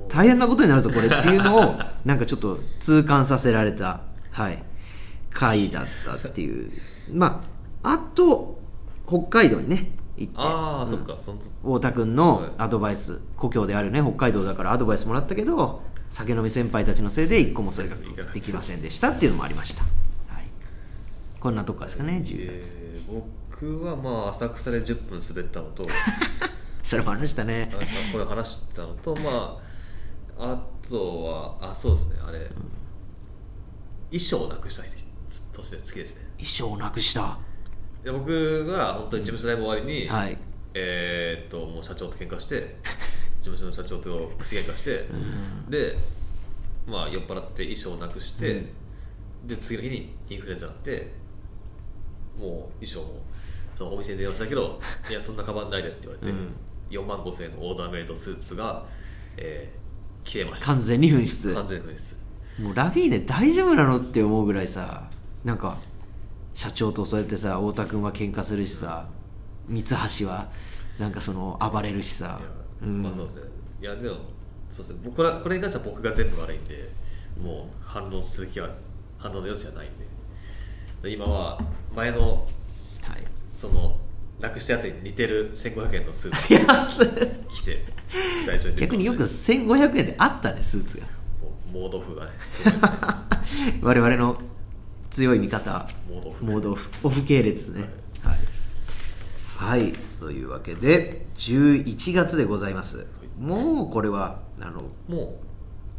[0.10, 4.62] 大変なことになるぞこれっていうのを なんかちょっと痛感させられた、はい、
[5.30, 6.74] 回だったっていう。
[7.14, 7.42] ま
[7.82, 8.60] ああと
[9.08, 17.96] 北海道にね行ってああ、そっかその太田君のアドバイス、故郷であるね北海道だからアドバイスもらったけど酒飲み先輩たちのせいで一個もそれが
[18.34, 20.46] できませんでしたっていうのもありました、はい、
[21.40, 25.86] こんなとこですかね10月、えー僕はまあ浅草で10分滑ったのと
[26.82, 27.70] それも話したね。
[27.74, 29.60] あこれ話したのとま
[30.38, 32.40] ああとはあそうですねあれ、
[34.12, 35.04] 衣装をなくした日
[35.52, 36.24] として好きですね。
[36.38, 37.38] 衣装をなくした。
[38.04, 40.38] で僕が本当に事務所ライブ終わりに、はい。
[40.74, 42.78] えーっともう社長と喧嘩して
[43.40, 45.06] 事務所の社長と口喧嘩して、
[45.70, 45.98] で
[46.88, 48.66] まあ酔っ払って衣装をなくして、
[49.46, 51.12] で次の日にインフルエンザになって
[52.38, 53.22] もう衣装も
[53.74, 56.48] そのお店に電話したけど「いやそんなカバンないです」って言われて、うん。
[56.90, 58.84] 4万5千円のオーダーメイドスーツが、
[59.38, 60.66] えー、消えました。
[60.68, 61.54] 完全に紛失。
[61.54, 62.18] 完全にです
[62.60, 65.10] もうラフィーネ大丈夫なのって思うぐらいさ
[65.46, 65.78] なんか
[66.54, 69.08] 社長とそうやってさ太田君は喧嘩するしさ
[69.68, 69.84] 三
[70.20, 70.50] 橋は
[70.98, 72.42] なんかその暴れるしさ
[72.82, 73.04] うん。
[73.04, 73.44] まあそうですね。
[73.82, 74.18] いやでも
[74.70, 75.00] そうですね。
[75.04, 76.90] 僕らこれに関しては僕が全部悪いんで
[77.42, 78.70] もう反論する気は
[79.18, 80.06] 反論の余地はないんで。
[81.04, 81.60] で今は
[81.96, 82.48] 前の
[83.02, 83.26] はい。
[83.56, 83.98] その
[84.40, 87.08] なくしたやつに似てる1500円のスーツ安っ
[87.50, 87.84] 着て
[88.48, 91.06] 大丈夫逆によく1500円であったねスーツが。
[91.74, 92.32] モードオフがね
[93.74, 93.80] ね。
[93.82, 94.42] 我々の
[95.10, 97.90] 強い味方モードオフモードオフオフ系列ね。
[98.24, 103.08] はい、はい、というわけで11月でございます。
[103.40, 105.40] もうこれはあのも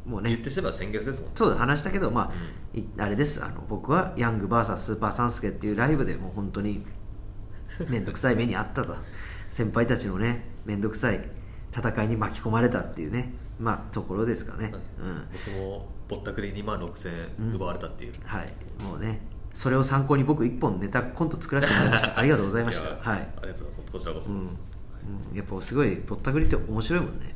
[0.04, 0.30] もうね。
[0.30, 1.30] う言ってしまえば先月ですもん。
[1.34, 3.42] そうだ話したけどまあ、いあれです。
[3.44, 6.84] あの僕はヤング VS スーパーサンスケっていうライブでもう本当に
[7.88, 8.94] 面倒くさい目にあったと。
[9.50, 11.28] 先輩たちのね面倒くさい
[11.76, 15.24] 戦いに巻き込まれたっていうねまあところですかね、うん。
[15.32, 18.52] 僕もぼったくり2万6000円奪われたっていう、はい。
[18.82, 19.20] もうね
[19.52, 22.16] それを参考に僕一本ネタコント作らせてもらいました。
[22.18, 22.88] ありがとうございました。
[22.88, 23.92] やはい、ありがとうございます。
[23.92, 24.40] こちらこそ、ううん。
[24.42, 24.48] ん
[25.34, 27.34] やっぱすごいぼったくりって面白いもんね。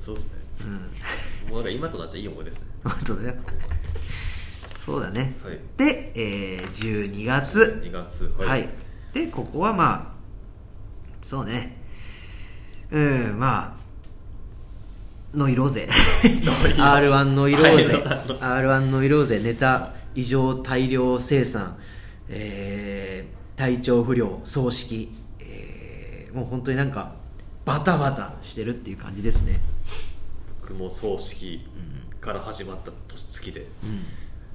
[0.00, 0.34] そうですね。
[0.64, 1.50] うん。
[1.50, 2.68] もうなんか今となっちゃいい思いですね。
[2.84, 3.34] 本当だよ。
[4.78, 5.58] そうだね、はい。
[5.76, 7.82] で、えー、12月。
[7.84, 8.68] 2月はい、
[9.12, 10.20] でここはまあ
[11.20, 11.76] そうね。
[12.90, 13.80] うんまあ
[15.36, 15.88] ノイローゼ
[16.24, 18.62] R1 ノイローゼはい。
[18.64, 21.78] R1 ノイローゼネタ異常大量生産、
[22.28, 27.12] えー体調不良葬式、えーもう本当になんか
[27.64, 29.60] バタバタしてるっていう感じですね。
[30.62, 31.66] 僕も葬式
[32.20, 33.66] から始まった年月で、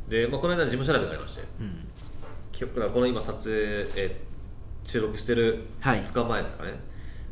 [0.08, 6.00] で、まあ、この間事務所ライブがありまして、今日だからこの今撮影、えー収録してるはい。
[6.00, 6.74] 2日前ですかね、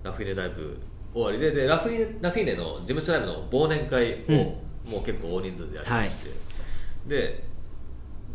[0.04, 0.80] ラフィーネライブ
[1.14, 1.52] 終わりで。
[1.52, 6.32] でラフィーネラフィーネの事務所ライブの忘年会を、もう結構大人数でやりまして、
[7.08, 7.53] で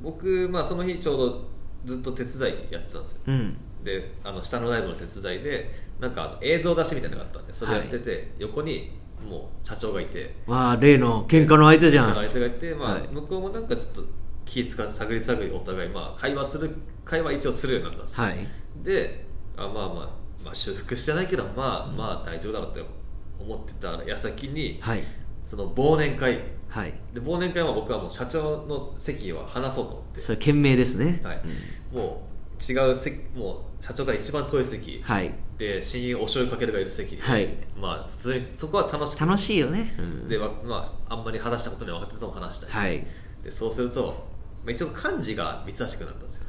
[0.02, 1.48] 僕、まあ、その日ちょうど
[1.84, 3.18] ずっと手伝いやってたんですよ。
[3.26, 3.56] うん。
[3.82, 8.92] であの下のライブの手伝いでなんか映像出しみたいなのがあったんでそれやってて、横に
[9.28, 10.34] もう社長がいて。
[10.46, 12.14] まあ例の喧嘩の相手じゃん。
[12.14, 13.08] 相手がいて、まあはい。
[13.08, 14.02] 向こうもなんかちょっと
[14.44, 18.36] 気使って探り探りお互い、まあ、会話する会話一応するようになったんですよ、はい。
[18.82, 19.94] であまあまあ、
[20.44, 22.82] まあ、修復してないけどまあ、まあ大丈夫だろうって
[23.38, 25.02] 思ってた矢先に、はい。
[25.44, 26.94] その忘年会はい。
[27.12, 30.20] で忘年会は僕はもう社長の席は離そうと思って。
[30.20, 31.20] それ賢明ですね。
[31.22, 31.40] はい。
[31.92, 32.22] も
[32.58, 35.34] う違う席もう社長から一番遠い席、はい。
[35.56, 37.12] で親友お醤油かけるがいる席。
[37.12, 37.48] に、はい。
[37.80, 39.20] まあ普通にそこは楽しく。
[39.20, 40.28] 楽しいよね、うん。
[40.28, 42.74] で、わまあ、あんまり話したことには分かってても話したりし。
[42.74, 43.06] て、はい。
[43.44, 44.26] でそうすると、
[44.64, 46.48] まあ、一応漢字が三橋君だったんですよ。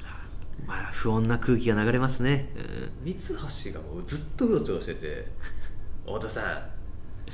[0.65, 3.13] まあ不穏な空気が流れますね、うん。
[3.13, 5.25] 三橋がもうずっとうろちょろしてて
[6.05, 6.41] 「太田さ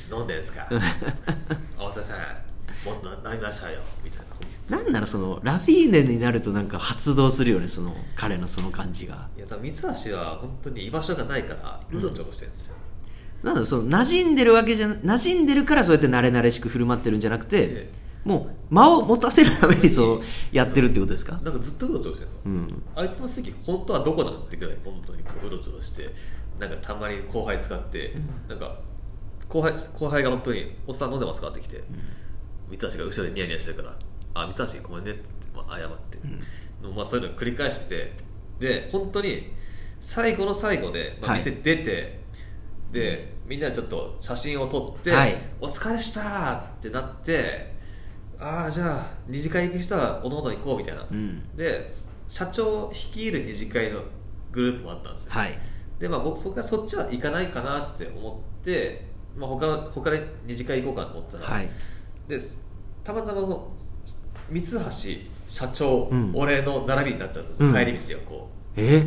[0.09, 0.67] ん飲んでんすか?」
[1.75, 2.17] 太田さん
[2.85, 4.77] もっとなりましたよみたいな。
[4.77, 9.27] なんならそのラフィーネになるとなんか発動するよねその彼のその感じが。
[9.37, 12.75] いや多分三橋は本当に居場所がないからうろちょろしてるんですよ、
[13.43, 17.91] なんだろうその馴染んでるわけじゃ馴染んでるからそうやって慣れ慣れしく振る舞ってるんじゃなくて、え
[18.23, 21.33] もう間を持たせるためにそうやってるってことですか？
[21.43, 22.83] なんかずっとうろちょろしてるの、うん。
[22.95, 26.09] あいつの席本当はどこなんってぐらい本当にこううろちょろして
[26.59, 28.15] なんかたまに後輩使って、
[28.49, 28.79] なんか
[29.47, 31.83] 後輩後輩が本当に「おっさん飲んでますか?」って来て、
[32.69, 33.95] 三橋が後ろでニヤニヤしてるから
[34.33, 36.17] 「あ三橋ごめんね」って言って、まあ、謝って、
[36.95, 38.13] まあ、そういうのを繰り返してて
[38.59, 39.51] で本当に
[39.99, 41.39] 最後の最後で、まあ、はい。
[41.39, 42.19] 店出て、
[42.91, 47.73] でみんなでちょっと写真を撮って「はいお疲れした!」ってなって
[48.39, 51.55] ああじゃあ二次会行く人はおのおの行こうみたいな、ん。
[51.55, 51.87] で
[52.27, 54.01] 社長率いる二次会の
[54.51, 55.59] グループもあったんですよ、はい。
[55.99, 59.05] でまあ僕そこからそっちは行かないかなって思って、
[59.35, 61.69] まあ、他の他で二次会行こうかと思ったら、はい
[62.27, 62.39] で
[63.03, 63.71] たまたまその
[64.49, 64.69] 三橋
[65.47, 66.31] 社長、うん。
[66.33, 67.73] 俺の並びになっちゃったんですよ、うん。
[67.73, 68.97] 帰り道がこえ？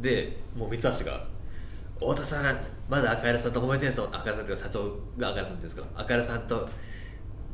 [0.00, 1.26] うでもう三橋が
[2.00, 6.68] 「太田さんまだ赤平さんと揉めてんすもん赤平さんっていうか社長が赤平さんって言うんですから赤平さんと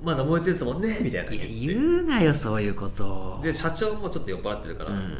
[0.04, 1.74] まだ揉めてんすもんね」みたいないや言って。
[1.74, 3.40] 言うなよそういうこと。
[3.42, 5.18] で社長もちょっと酔っ払ってるから、うん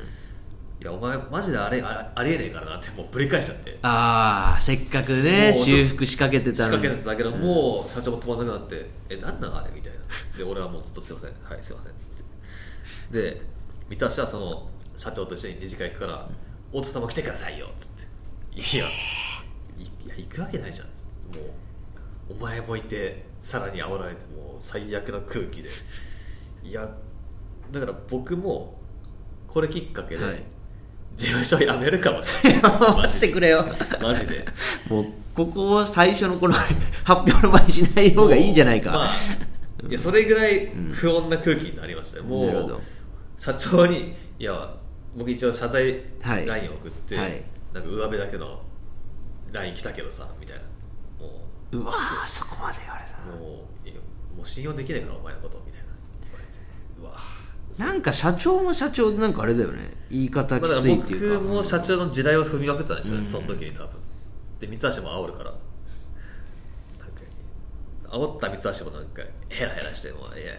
[0.79, 3.79] いやお前マジであれあありえねえからなってもうぶり返しちゃって。
[3.83, 6.83] ああせっかくねもうちょっと修復仕掛けて仕たのに。
[6.83, 9.99] 掛けてたけど、もう社長も止まんなくなって「えなんなのあれ?」みたいな。
[10.37, 11.31] で俺はもうずっと「すいません。
[11.43, 12.09] はいすいません」っつっ
[13.11, 13.18] て。
[13.18, 13.43] で
[13.89, 16.29] 三橋はその社長と一緒に二次会行くから
[16.72, 18.05] 「太田さんも来てくださいよ」っつって
[18.77, 18.89] 「いや
[19.79, 21.03] いいや行くわけないじゃん」っつっ
[21.33, 21.39] て。
[21.39, 21.51] もう
[22.29, 25.70] お前もいてさらに煽られてもう最悪な空気で。
[26.62, 26.89] いや
[27.72, 28.79] だから僕も
[29.49, 30.43] これきっかけで、はい
[31.17, 32.62] 事務所辞めるかもしれない。
[32.62, 33.27] マ待ジで。
[33.27, 33.67] ってくれよ。
[34.03, 34.45] マジで。
[34.89, 36.73] もうここを最初のこの発
[37.07, 39.11] 表の場にしない方がいいんじゃないか、まあ、
[39.87, 42.81] いやそれぐらい不穏な空気になりましたよ、もうなるほど。
[43.37, 44.75] 社長にいや
[45.17, 46.47] 僕一応謝罪はい。
[46.47, 47.43] LINE を送って、はい。
[47.73, 48.61] なんか上辺だけの
[49.53, 50.62] LINE 来たけどさみたいな。
[51.19, 51.43] も
[51.73, 51.85] う。
[51.85, 55.89] わーそこまで言われたうもうもう信用できないからお前のことみたいな。
[56.25, 56.59] 言われて。
[57.01, 57.36] うわ
[57.79, 59.91] なんか社長も社長でなんかあれだよね。
[60.11, 63.89] 言い方きついっていうか、僕も社長の地雷を踏みまくってたんですよね、うんその時に多分。
[64.61, 65.51] で三橋も煽るから。
[65.51, 65.59] なん
[67.11, 67.20] か
[68.05, 70.53] 煽った三橋もなんかヘラヘラしてもいや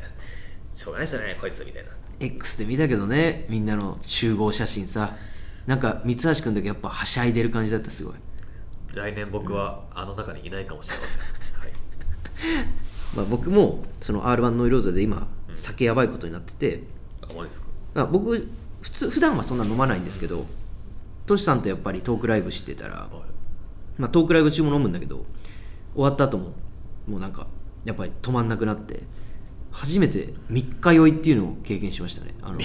[0.73, 1.89] しょうがないですよねこいつみたいな。
[2.19, 5.15] X で見たけどねみんなの集合写真さ。
[5.65, 8.13] なんか三橋君だけやっぱはしゃいでる感じだったすごい。
[8.93, 11.71] 来年僕はあの中にいないかもしれません、はい、
[13.15, 16.83] まあ、僕もその R1 ノイローゼで今酒やばいことになってて、
[17.29, 17.67] あマジですか？
[17.93, 18.47] まあ、僕
[18.81, 20.45] 普通普段はそんな飲まないんですけど
[21.25, 23.09] トシさんとやっぱりトークライブしてたら、はい。
[24.01, 25.25] まあ、トークライブ中も飲むんだけど
[25.93, 26.53] 終わった後も
[27.07, 27.47] もうなんか
[27.83, 29.01] やっぱり止まんなくなって
[29.71, 32.33] 初めて3日酔いっていうのを経験しましたね。
[32.41, 32.59] あの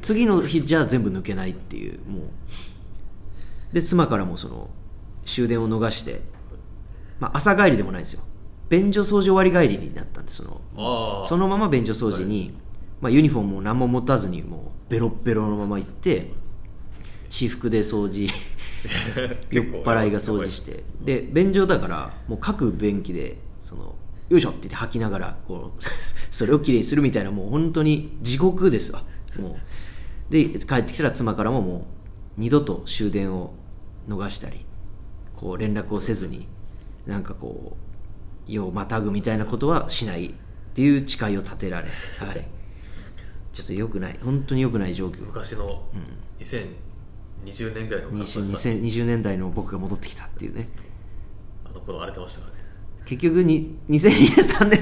[0.00, 2.22] 次の日じゃあ全部抜けないっていうもう。
[3.74, 4.68] で妻からもその
[5.24, 6.20] 終電を逃して、
[7.20, 8.22] まあ、朝帰りでもないんですよ。
[8.68, 11.24] 便所掃除終わり帰りになったんですその。
[11.24, 12.54] そのまま便所掃除に、
[13.02, 16.30] まあ、ユニフォームも何も持たずにもうベロッベロのまま行って
[17.28, 18.30] 私服で掃除
[19.50, 20.84] 酔っ払いが掃除して。
[21.04, 23.96] で便所だからもう各便器でその
[24.28, 25.82] よいしょって言って吐きながらこう
[26.30, 29.02] それをきれいにするみたいなもう本当に地獄ですわ。
[29.38, 30.32] もう。
[30.32, 31.82] で帰ってきたら妻からももう
[32.38, 33.52] 二度と終電を
[34.08, 34.64] 逃したり
[35.36, 36.46] こう連絡をせずに
[37.06, 40.32] なんかこう夜をまたぐみたいなことはしないっ
[40.74, 41.88] ていう誓いを立てられ、
[42.18, 42.46] はい、
[43.52, 44.18] ちょっと良くない。
[44.22, 45.24] 本当に良くない状況。
[45.26, 45.82] 昔の
[46.40, 48.68] 2020年ぐらいの感20想さ。
[48.68, 50.68] 2020年代の僕が戻ってきたっていうね。
[51.64, 52.62] あの頃荒れてましたからね。
[53.04, 54.78] 結局に2023年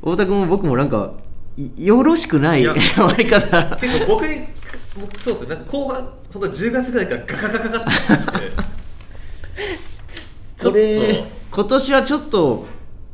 [0.00, 1.14] 太田君も僕もなんか
[1.56, 3.76] いよろしくない終わり方。
[3.76, 4.46] 結構僕に
[4.98, 5.54] 僕そうですね。
[5.54, 6.02] なんか後半
[6.32, 8.46] 本当10月ぐらいからガカガカガカってきて。
[11.18, 11.30] っと。
[11.52, 12.66] 今年はちょっと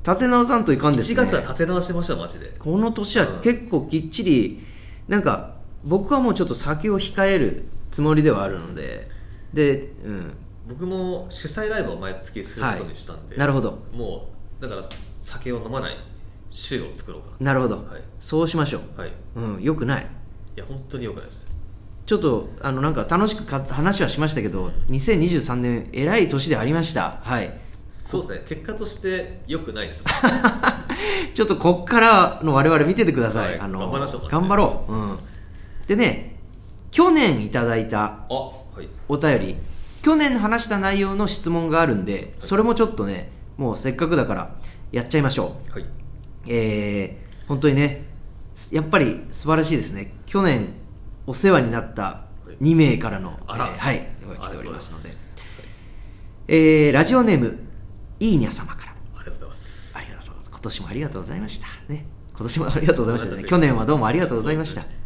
[0.06, 2.52] 立て直さんといかんです1ね月は立て直しましょうマジで。
[2.58, 4.62] この年は結構きっちり
[5.08, 5.54] なんか
[5.84, 9.08] 僕はもうちょっと酒を控えるつもりではあるので
[9.52, 10.36] でうん。
[10.68, 13.38] 僕も主催ライブを毎月することにしたんで、はい。
[13.38, 13.78] なるほど。
[13.92, 14.28] も
[14.58, 15.96] うだから酒を飲まない
[16.50, 17.54] 週を作ろうかな。
[17.54, 17.84] るほど、はい。
[18.18, 19.10] そうしましょなはい。
[19.10, 20.06] いううんよくない。
[20.56, 21.46] や本当によくないです。
[22.04, 27.18] ちょっとあのなんか楽しくか話はしましたけど2023年えらい年でありました。
[27.22, 27.65] はい
[28.06, 28.42] そうですね。
[28.46, 30.04] 結果としてよくないです。
[31.34, 33.60] ちょっとこっからの我々見ててください、はい。
[33.60, 34.20] あの頑張りましょう。
[34.22, 35.18] マジで頑張ろう、うん、
[35.88, 36.36] でね
[36.92, 39.56] 去年いただいたお便り。
[40.02, 44.54] 去年話した内容の質問があるんでそれもちょっとねもうせっかくだから
[44.92, 45.72] やっちゃいましょう。
[45.72, 45.86] はい。
[46.46, 48.06] えー本当にね
[48.72, 50.14] やっぱり素晴らしいですね。
[50.26, 50.74] 去年
[51.26, 52.20] お世話になった
[52.62, 53.66] 2名からの、あら。
[53.66, 54.08] えーはい。
[54.40, 54.92] 来ております。
[54.94, 57.65] のでありがとうございえーラジオネーム
[58.20, 58.92] いいにゃ様から。
[58.92, 59.94] ありがとうございます。
[59.96, 60.50] ありがとうございます。
[60.50, 61.66] 今年もありがとうございました。
[61.92, 62.06] ね。
[62.36, 63.44] 今年もありがとうございましたね。
[63.44, 64.96] 去年はどうもありがとうございました、そうで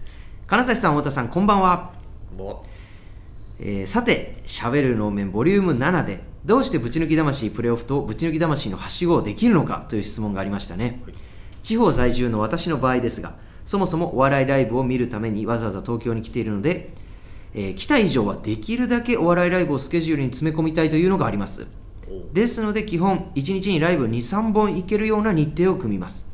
[0.48, 1.92] 金指さん太田さんこんばんは。
[2.28, 2.62] こんばんは。
[3.60, 11.02] えーさて、しゃべる能面ボリューム7で、どうしてぶち抜き魂プレーオフとぶち抜き魂のはしごをできるのかという質問がありましたね。
[11.04, 11.14] はい。
[11.62, 13.34] 地方在住の私の場合ですが、
[13.64, 16.94] そもそもお笑いライブを見るためにわざわざ東京に来ているので、
[17.54, 21.68] えー来た以上はできるだけお笑いライブをスケジュールに詰め込みたいというのがあります。
[22.10, 26.28] おですので基本1日にライブ2、3本行けるような日程を組みます。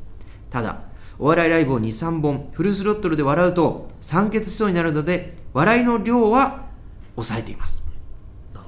[0.50, 0.80] ただ、
[1.18, 6.66] お笑いライブを2、3本フルスロットルで笑うと酸欠しそうになるので、笑いの量は
[7.14, 7.84] 抑えています。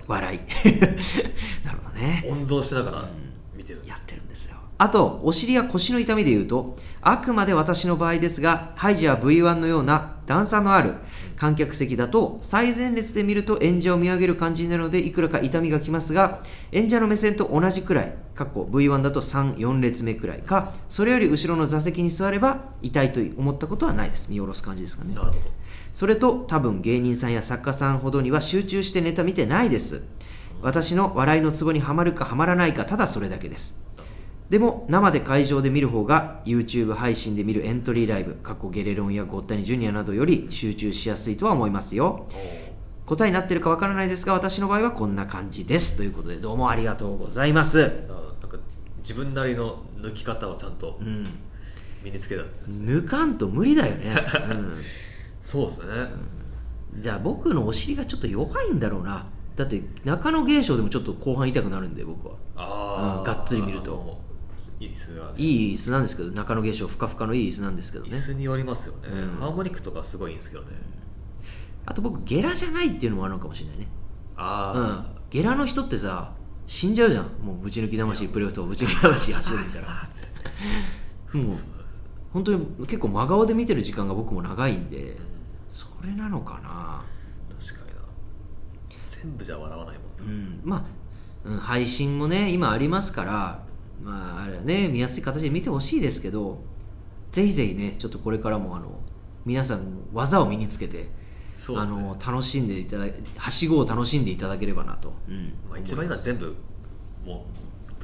[0.06, 0.38] 笑い。
[1.64, 2.24] なるほどね。
[2.26, 3.08] ど温存しながら
[3.56, 4.56] 見てるやってるんですよ。
[4.78, 10.94] あと、お尻や腰の痛みで言うと、あくまで私の場合ですが、ハイジや V1 のような段差のある
[11.38, 24.28] 観客席だと、最前列で見ると演者を見上げる感じになるので、いくらか痛みがきますが、演者の目線と同じくらい、かっこ V1 だと3、4列目くらいか、それより後ろの座席に座れば痛いと思ったことはないです。
[24.30, 25.14] 見下ろす感じですかね。
[25.92, 30.04] それと多分芸人さんや作家さんほどには集中してネタ見てないです
[30.60, 33.87] 私の笑いのツボにはまるかはまらないかただそれだけです
[34.50, 42.26] でも生で会場で見る方が YouTube 配信で見るエントリーライブ過去ゲレロンやゴッタニジュニアなどより集中しやすいとは思いますよ。
[43.04, 45.96] お答えになってるかわからないですが私の場合はこんな感じです。
[45.96, 47.78] ということでどうもありがとうございます。
[47.78, 48.08] ー
[48.40, 48.58] なんか
[48.98, 51.26] 自分なりの抜き方をちゃんとうん
[52.02, 54.14] 身につけたんです、抜かんと無理だよね、
[54.50, 54.76] うん。
[55.40, 55.86] そうですね、
[56.98, 59.26] じゃあ僕のお尻がちょっと弱いんだろうな。
[59.56, 62.34] だって中野芸賞でもちょっと後半痛くなるんで僕は。
[62.56, 64.18] ああ、うんがっつり見ると
[64.80, 65.32] あの椅子がね。
[65.36, 68.10] いい椅子なんですけど中野芸賞ふかふかのいい椅子なんですけどね。
[68.10, 69.40] 椅子によりますよね、うん。
[69.40, 70.70] ハーモニックとかすごいいいんですけどね。
[71.86, 73.88] あと僕ゲラじゃないっていうのもあるのかもしれないね。
[74.36, 75.04] ああ、うん。
[75.30, 76.32] ゲラの人ってさ
[76.66, 77.24] 死んじゃうじゃん。
[77.42, 79.88] もうぶち抜き魂プレーオフとぶち抜き魂走るみたいな。
[81.42, 81.56] もう
[82.32, 85.16] 本当に結構真顔で見てる時間が僕も長いんで
[85.68, 87.02] それなのかな。
[87.58, 88.02] 確かにな。
[89.06, 90.60] 全部じゃ笑わないもんうね、ん。
[90.62, 93.67] まあ、うん、配信もね今ありますから
[94.02, 96.58] まああれはね見やすい形で見てほしいですけど
[97.32, 99.00] ぜひぜひねちょっとこれからもあの
[99.44, 101.08] 皆さん技を身につけて、ね。
[101.56, 105.52] の楽しんでいただはしごを楽しんでいただければなと、うん。
[105.68, 106.54] まあ、一番いいのは全部
[107.26, 107.46] も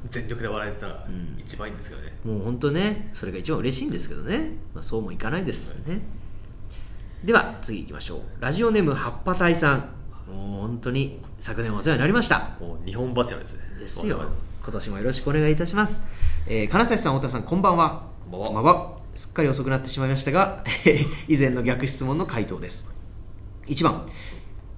[0.05, 1.37] う全力で笑えたらん。
[1.39, 6.01] 一番いいんですけどね、もう本当ねそれが一番嬉しいんですけどね、まあ、そうもいかないですね、
[7.23, 8.21] では次行きましょう。
[8.41, 9.95] ラジオネーム葉っぱ隊さん。
[10.27, 12.57] もう本当に昨年お世話になりました。
[12.59, 13.61] もう日本柱ですね。
[13.79, 14.31] ですよ
[14.65, 16.03] 今年もよろしくお願いいたします、
[16.49, 18.05] えー金指さん太田さんこんばんは。
[18.31, 18.97] こんばんは。
[19.15, 20.65] すっかり遅くなってしまいましたが
[21.29, 22.91] 以前の逆質問の回答です。
[23.67, 24.07] 1番、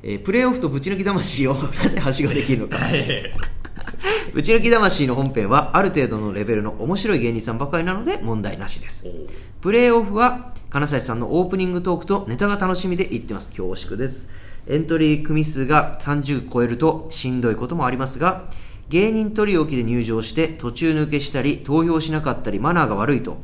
[0.02, 2.78] えープレーオフとぶち抜き魂をなぜはしごできるのか。
[4.34, 9.06] ぶち抜き魂の本編はある程度のレベルの面白い芸人さんばかりなので問題なしです。
[9.60, 13.50] プレーオフは金指さんのオープニングトークとネタが楽しみで言ってます。
[13.50, 14.30] 恐縮です。
[14.66, 18.50] エントリー組数が30超えるとしんどいこともありますが
[18.88, 23.38] 芸人取り置きで入場して途中抜けしたり投票しなかったりマナーが悪いと。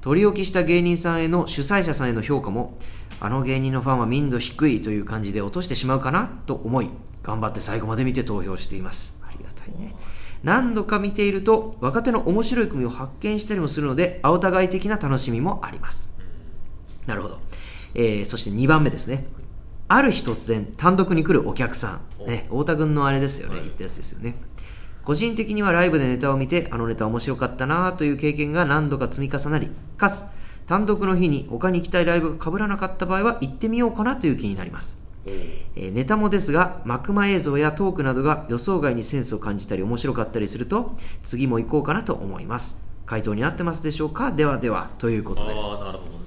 [0.00, 2.78] 取り置きした芸人さんへの主催者さんへの評価も
[3.18, 6.90] あの芸人のファンは民度低いという感じで落としてしまうかなと思い
[7.24, 9.20] 頑張って最後まで見て投票しています。
[9.26, 9.96] ありがたいね。
[10.44, 16.08] 何度か見ていると若手の面白い組を発見したりもするので青互い的な楽しみもあります。
[17.06, 17.40] なるほど、
[17.94, 19.26] えーそして2番目ですね。
[19.88, 23.64] ある日突然単独に来るお客さん、ね、太田君のあれですよね、はい。
[23.64, 24.36] 言ったやつですよね
[25.06, 30.24] 個人的にはライブでネタを見てあのネタ面白かったなという経験が何度か積み重なりかつ
[30.66, 34.98] 単独の日に他に行きたいライブが被らなかった場合は行ってみようかなという気になります。
[35.24, 42.82] えーネタもですが、幕間映像やトークなどが予想外にセンスを感じたり面白かったりすると、次も行こうかなと思います。
[43.04, 44.32] 回答になってますでしょうか？
[44.32, 45.62] ではでは、ということです。
[45.62, 46.18] ああなるほど、ま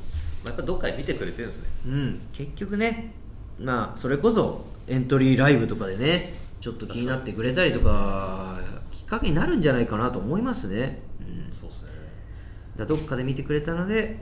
[0.46, 1.68] あ、やっぱどっかで見てくれてるんですね。
[1.88, 3.14] うん、結局ね、
[3.60, 8.60] まあ、それこそエントリーライブとかでね、ちょっと気になってくれたりとか、
[8.92, 11.00] きっかけになるんじゃないかなと思いますね。
[11.20, 11.90] うん、そうですね。
[12.76, 14.18] だどっかで見てくれたので、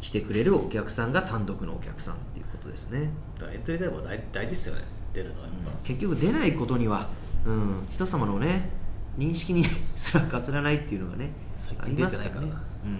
[0.00, 3.10] 来てくれるお客さんが単独のお客さんっていうことですね。
[3.36, 4.82] だからエントリーライブは大大事ですよね。
[5.14, 7.08] 出るのはやっぱ、結局出ないことには、
[7.46, 8.68] うん、人様のね
[9.16, 9.64] 認識に
[9.96, 11.32] すらかすらないっていうのがね
[11.78, 12.48] ありますからね。
[12.84, 12.98] うん、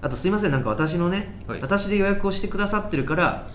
[0.00, 1.60] あとすいませんなんか私のね、はい。
[1.60, 3.48] 私で予約をしてくださってるから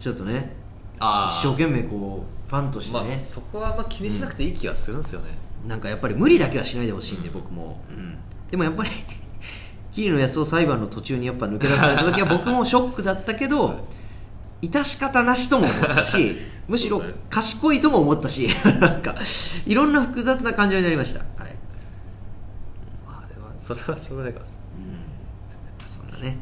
[0.00, 0.54] ちょっとね
[1.00, 5.26] あ一生懸命こうファンとしてまあね、そこはまあ気にしなくていい気がするんですよね、
[5.66, 8.16] なんかやっぱり無理だけはしないでほしいんで僕も、うん、
[8.50, 8.90] でもやっぱり
[9.92, 13.86] 桐野安夫裁判の途中にやっぱ抜け出された時は 僕もショックだったけど
[14.60, 16.36] 致し方なしとも思ったし
[16.68, 18.48] むしろ賢いとも思ったし
[18.80, 19.14] なんか
[19.66, 21.54] いろんな複雑な感情になりました、はい、
[23.06, 24.46] まあでもそれはしょうがないから
[25.86, 26.38] そんなね。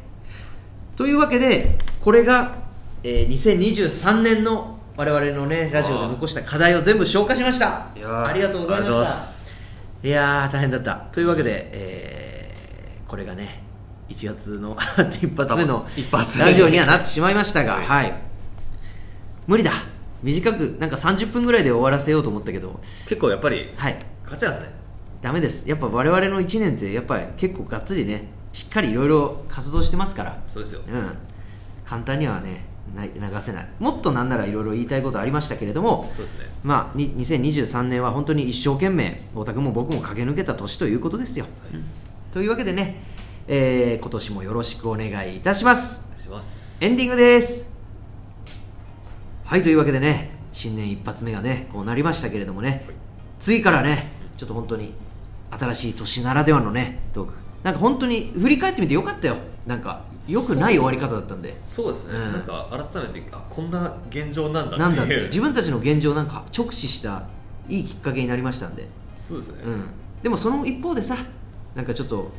[0.95, 2.62] というわけでこれが、
[3.03, 7.87] えー2023年の我々のねラジオで残した課題を全部消化しました。
[7.87, 9.55] ありがとうございまし
[10.01, 10.07] た。
[10.07, 10.95] いやー大変だった。
[11.11, 13.61] というわけで、えーこれがね
[14.09, 14.75] 1月の
[15.21, 16.45] 一発目の一発目。
[16.45, 17.85] ラジオにはなってしまいましたが、はい。
[17.85, 18.13] はい、
[19.47, 19.71] 無理だ。
[20.23, 22.79] 短くなんか30分ぐらいで終わらせようと思ったけど。
[23.07, 23.97] 結構やっぱりはい。
[24.23, 24.69] 勝ちなんですね。
[25.21, 25.69] ダメです。
[25.69, 30.37] やっぱ我々の1年ってやっぱり結構がっつりねしっかりいろいろ活動してますから。
[30.47, 30.81] そうですよ。
[30.87, 31.11] うん、
[31.85, 32.65] 簡単にはね
[32.95, 33.67] 流せない。
[33.79, 36.45] もっとなんならいろいろ言いたいことありましたけれどもそうですね。
[36.63, 41.45] まあ、に2023年は本当に一生懸命太田君も僕も駆け抜けた年ということですよ、
[42.31, 43.01] というわけでね、
[43.47, 46.05] えー今年もよろしくお願いいたします。
[46.05, 46.83] お願いします。
[46.83, 47.73] エンディングです。
[49.45, 52.85] はいというわけでね新年一発目がねこうなりましたけれどもね
[53.39, 54.93] 次からねちょっと本当に
[55.51, 57.33] 新しい年ならではのねトーク。
[57.63, 59.37] なんか本当に振り返ってみてよかったよ。
[59.65, 61.55] なんかよくない終わり方だったんで。
[61.65, 62.31] そうですね、うん。
[62.31, 65.23] なんか改めてあこんな現状なんだなんだって。
[65.27, 67.23] 自分たちの現状なんか直視した
[67.67, 68.87] いいきっかけになりましたんで。
[69.17, 69.85] そうですね、うん、
[70.21, 71.15] でもその一方でさ
[71.75, 72.29] なんかちょっと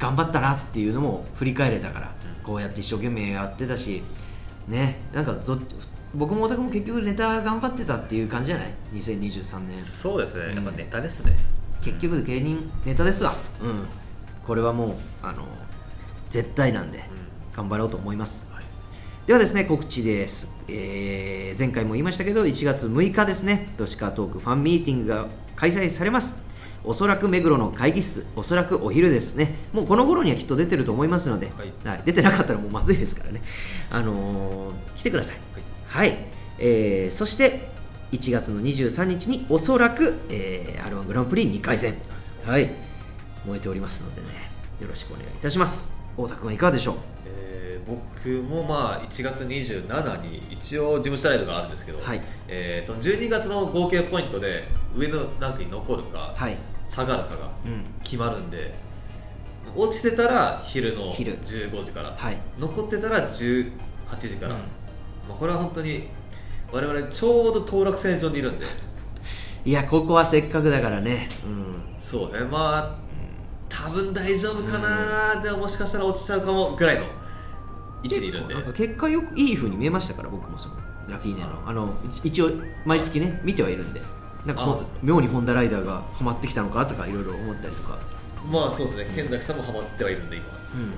[0.00, 2.12] 頑張ったなっていうのも振り返れたから、
[2.42, 4.02] こうやって一生懸命やってたし
[4.68, 5.00] ね。
[5.12, 5.58] なんかど
[6.14, 10.54] 僕も太田君も結局ネタ頑張ってたっていう感じじゃない？2023年そうですね、うん。
[10.56, 11.32] やっぱネタですね。
[11.82, 13.34] 結局芸人ネタですわ。
[13.62, 13.86] うん。
[14.46, 15.44] これはもうあの
[16.30, 17.04] 絶対なんで
[17.56, 18.64] 頑張ろうと思います、はい。
[19.26, 26.34] ではですね告知です、えー前回も言いましたけど1月6日ですね都市カートークファンミーティングが開催されます。
[26.86, 29.54] おそらく目黒の会議室おそらくお昼ですね。
[29.72, 31.50] もうこの頃にはきっと出てると思いますので、
[31.84, 32.02] はい。
[32.04, 33.40] 出てなかったらもうまずいですからね。
[33.90, 35.36] あのー来てください。
[35.86, 36.16] はい、
[36.58, 37.68] えーそして
[38.12, 41.94] 1月の23日におそらく、えー、R1 グランプリ2回戦。
[42.44, 42.68] はい。
[43.46, 44.50] 燃えておりますのでね。
[44.80, 45.92] よろしくお願いいたします。
[46.16, 46.96] 太田君はいかがでしょう？
[47.23, 47.23] えー
[47.86, 52.20] 僕もまあ1月27に一応事務所ライブがあるんですけど、はい。
[52.48, 54.64] えーその12月の合計ポイントで
[54.94, 56.56] 上のランクに残るか、はい。
[56.86, 57.84] 下がるかがうん。
[58.02, 58.74] 決まるんで
[59.76, 61.36] 落ちてたら昼の昼。
[61.38, 62.38] 15時から、はい。
[62.58, 63.70] 残ってたら18
[64.18, 64.60] 時から、うん。
[65.28, 66.08] まあ、これは本当に
[66.72, 68.66] 我々ちょうど当落線上にいるんで。
[69.64, 71.28] いやここはせっかくだからね。
[71.44, 71.82] うん。
[72.00, 72.48] そうですね。
[72.50, 73.04] まあ
[73.68, 77.06] 多分大丈夫かな、でももしかしたら落ちちゃうかもぐらいの
[78.04, 78.54] 位置にいるんで。
[78.54, 80.76] 結構なんか結果よくいい風に見えましたから僕もその
[81.08, 81.48] ラフィーネの。
[81.66, 81.72] あ。
[81.72, 82.50] の一応
[82.84, 84.00] 毎月ね見てはいるんで。
[84.46, 87.98] なんか妙にホンダライダーがハマってきたのかとかいろいろ思ったりとか、
[88.50, 89.10] まあそうですね。
[89.14, 90.44] 剣崎さんもハマってはいるんで今
[90.74, 90.92] うん、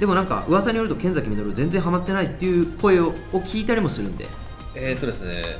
[0.00, 4.26] でもなんか噂によると剣崎実全然ハマってないっていう声をを聞いたりもするんで。
[4.74, 5.58] えー、っとですね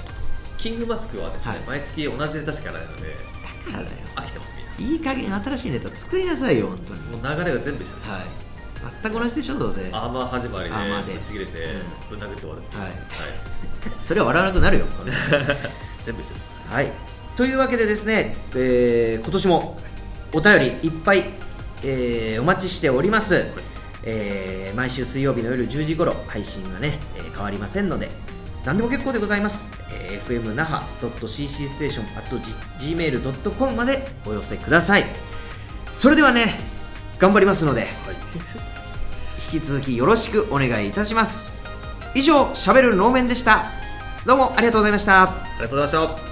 [0.56, 1.60] キングマスクはですね、はい。
[1.66, 3.14] 毎月同じネタしかないので
[3.66, 3.96] だからだよ。
[4.16, 7.22] 飽きてますみんいい加減新しいネタ作りなさいよ本当に。
[7.22, 8.51] なもう流れが全部一緒です、はい
[9.02, 9.80] 全く同じでしょどうせ。
[9.92, 11.12] アーマー始まりでアーマーで。
[11.14, 11.52] ぶち切れて
[12.10, 12.82] ぶん殴って終わるっていう。
[12.82, 12.90] はい。
[12.90, 12.98] はい。
[14.02, 14.86] それは笑わなくなるよ
[16.04, 16.54] 全部一緒です。
[16.70, 16.92] はい、
[17.36, 19.78] というわけでですね、えー今年も
[20.32, 21.24] お便りいっぱい、
[21.82, 23.46] えーお待ちしております、
[24.04, 28.10] えー毎週水曜日の夜10時頃配信がね、えー変わりませんので
[28.64, 30.84] 何でも結構でございます、えー fm 那覇
[31.28, 32.06] .cc ステーション
[32.78, 35.04] gmail.com までお寄せください。
[35.90, 36.58] それではね
[37.18, 37.90] 頑張りますのではい
[39.52, 41.52] 引き続きよろしくお願いいたします。
[42.14, 43.66] 以上しゃべる能面でした。
[44.24, 45.24] どうもありがとうございました。
[45.24, 45.26] あ
[45.58, 46.31] りがとうございました。